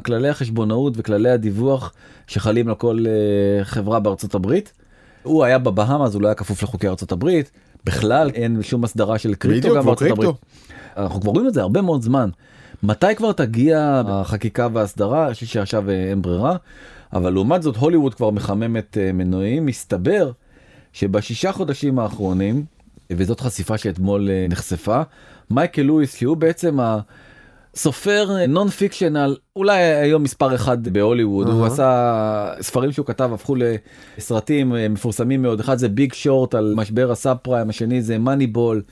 [0.05, 1.93] כללי החשבונאות וכללי הדיווח
[2.27, 4.73] שחלים על כל אה, חברה בארצות הברית.
[5.23, 7.51] הוא היה בבהאמה אז הוא לא היה כפוף לחוקי ארצות הברית
[7.85, 10.31] בכלל אין שום הסדרה של קריפטו גם בארצות הברית.
[10.97, 12.31] אנחנו כבר רואים את זה הרבה מאוד זמן.
[12.83, 15.27] מתי כבר תגיע החקיקה וההסדרה?
[15.27, 16.57] אני חושב שעכשיו אין ברירה.
[17.15, 20.31] אבל לעומת זאת הוליווד כבר מחממת אה, מנועים מסתבר
[20.93, 22.65] שבשישה חודשים האחרונים
[23.11, 25.03] וזאת חשיפה שאתמול אה, נחשפה
[25.51, 26.79] מייקל לואיס שהוא בעצם
[27.75, 31.67] הסופר non-fictional אולי היום מספר אחד בהוליווד הוא אהה.
[31.67, 33.55] עשה ספרים שהוא כתב הפכו
[34.19, 38.47] לסרטים אה, מפורסמים מאוד אחד זה ביג שורט על משבר הסאב פריים השני זה מאני
[38.47, 38.83] בול.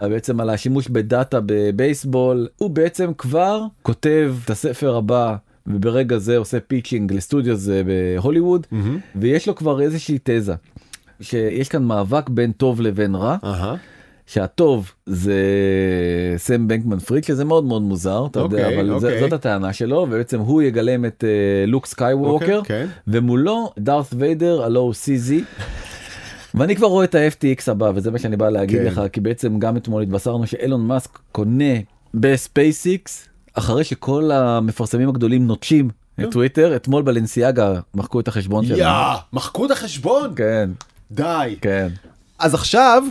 [0.00, 5.36] בעצם על השימוש בדאטה בבייסבול הוא בעצם כבר כותב את הספר הבא
[5.68, 8.66] וברגע זה עושה pitching לסטודיו זה בהוליווד
[9.16, 10.54] ויש לו כבר איזושהי תזה
[11.20, 13.74] שיש כאן מאבק בין טוב לבין רע אהה.
[14.26, 15.34] שהטוב זה
[16.36, 19.20] סם בנקמן פריד שזה מאוד מאוד מוזר אתה יודע אוקיי, אבל זה- אוקיי.
[19.20, 22.86] זאת הטענה שלו ובעצם הוא יגלם את אה, לוק סקייווקר אוקיי, כן.
[23.08, 25.32] ומולו דארת ויידר הלא הוא CZ.
[26.54, 28.84] ואני כבר רואה את ה-FTX הבא וזה מה שאני בא להגיד כן.
[28.86, 31.74] לך כי בעצם גם אתמול התבשרנו שאילון מאסק קונה
[32.14, 35.88] בספייסיקס אחרי שכל המפרסמים הגדולים נוטשים
[36.20, 38.78] את טוויטר אתמול בלנסיאגה מחקו את החשבון שלהם.
[38.80, 40.32] יא, מחקו את החשבון?
[40.36, 40.70] כן
[41.10, 41.56] די.
[41.60, 41.88] כן.
[42.38, 43.02] אז עכשיו,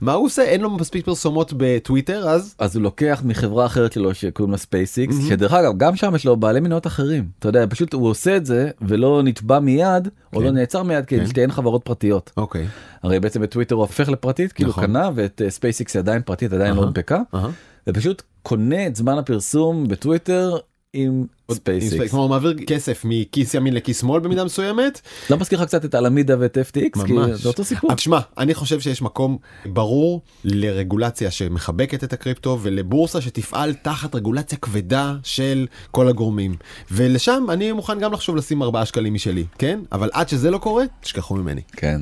[0.00, 0.42] מה- הוא עושה?
[0.42, 5.14] אין לו מספיק פרסומות בטוויטר, אז אז הוא לוקח מחברה אחרת שלו שקוראים לה ספייסיקס
[5.28, 8.46] שדרך אגב גם שם יש לו בעלי מניות אחרים אתה יודע פשוט הוא עושה את
[8.46, 12.66] זה ולא נתבע מיד או לא נעצר מיד כי שתיהן חברות פרטיות אוקיי.
[13.02, 14.84] הרי בעצם בטוויטר הוא הופך לפרטית כאילו נכון.
[14.86, 17.48] קנה ואת אה, ספייסיקס היא עדיין פרטית עדיין לא אהה, הונפקה אהה.
[17.88, 20.56] ופשוט קונה את זמן הפרסום בטוויטר
[20.92, 22.10] עם ספייסיקס.
[22.10, 25.00] כלומר מעביר כסף מכיס ימין לכיס שמאל במידה מסוימת.
[25.30, 27.30] לא מזכיר לך קצת את אלמידה ואת FTX כי ממש.
[27.40, 27.94] זה אותו סיפור.
[27.94, 35.16] תשמע, אני חושב שיש מקום ברור לרגולציה שמחבקת את הקריפטו ולבורסה שתפעל תחת רגולציה כבדה
[35.22, 36.56] של כל הגורמים.
[36.90, 39.80] ולשם אני מוכן גם לחשוב לשים 4 שקלים משלי, כן?
[39.92, 41.62] אבל עד שזה לא קורה, תשכחו ממני.
[41.72, 42.00] כן.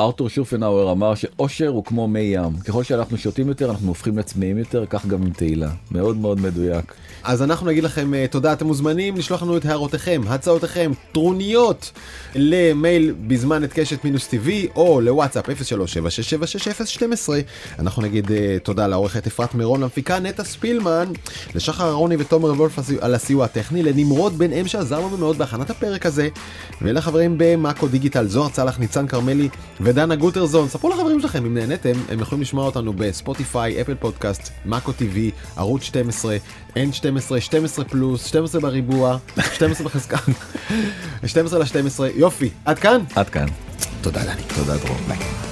[0.00, 4.58] ארתור שופנאוור אמר שאושר הוא כמו מי ים ככל שאנחנו שותים יותר אנחנו הופכים לצמאים
[4.58, 6.94] יותר כך גם עם תהילה מאוד מאוד מדויק.
[7.24, 11.92] אז אנחנו נגיד לכם אה, תודה, אתם מוזמנים לשלוח לנו את הערותיכם, הצעותיכם, טרוניות
[12.34, 17.30] למייל בזמן את קשת מינוס טבעי או לוואטסאפ 0376766012.
[17.78, 21.12] אנחנו נגיד אה, תודה לעורכת אפרת מירון, למפיקה נטע ספילמן,
[21.54, 26.06] לשחר אהרוני ותומר וולף על הסיוע הטכני, לנמרוד בן אם שעזר לנו מאוד בהכנת הפרק
[26.06, 26.28] הזה,
[26.82, 29.48] ולחברים במאקו דיגיטל, זוהר צלח, ניצן כרמלי
[29.82, 30.68] ודנה גוטרזון.
[30.68, 35.82] ספרו לחברים שלכם אם נהניתם, הם יכולים לשמוע אותנו בספוטיפיי, אפל פודקאסט, מאקו טיווי, ערוץ
[35.82, 36.36] 12,
[36.74, 39.16] N12, 12 פלוס, 12 בריבוע,
[39.54, 40.16] 12 בחזקה,
[41.26, 43.00] 12 ל-12, יופי, עד כאן.
[43.14, 43.46] עד כאן.
[44.00, 44.42] תודה דני.
[44.54, 44.96] תודה דרור.
[45.08, 45.51] ביי.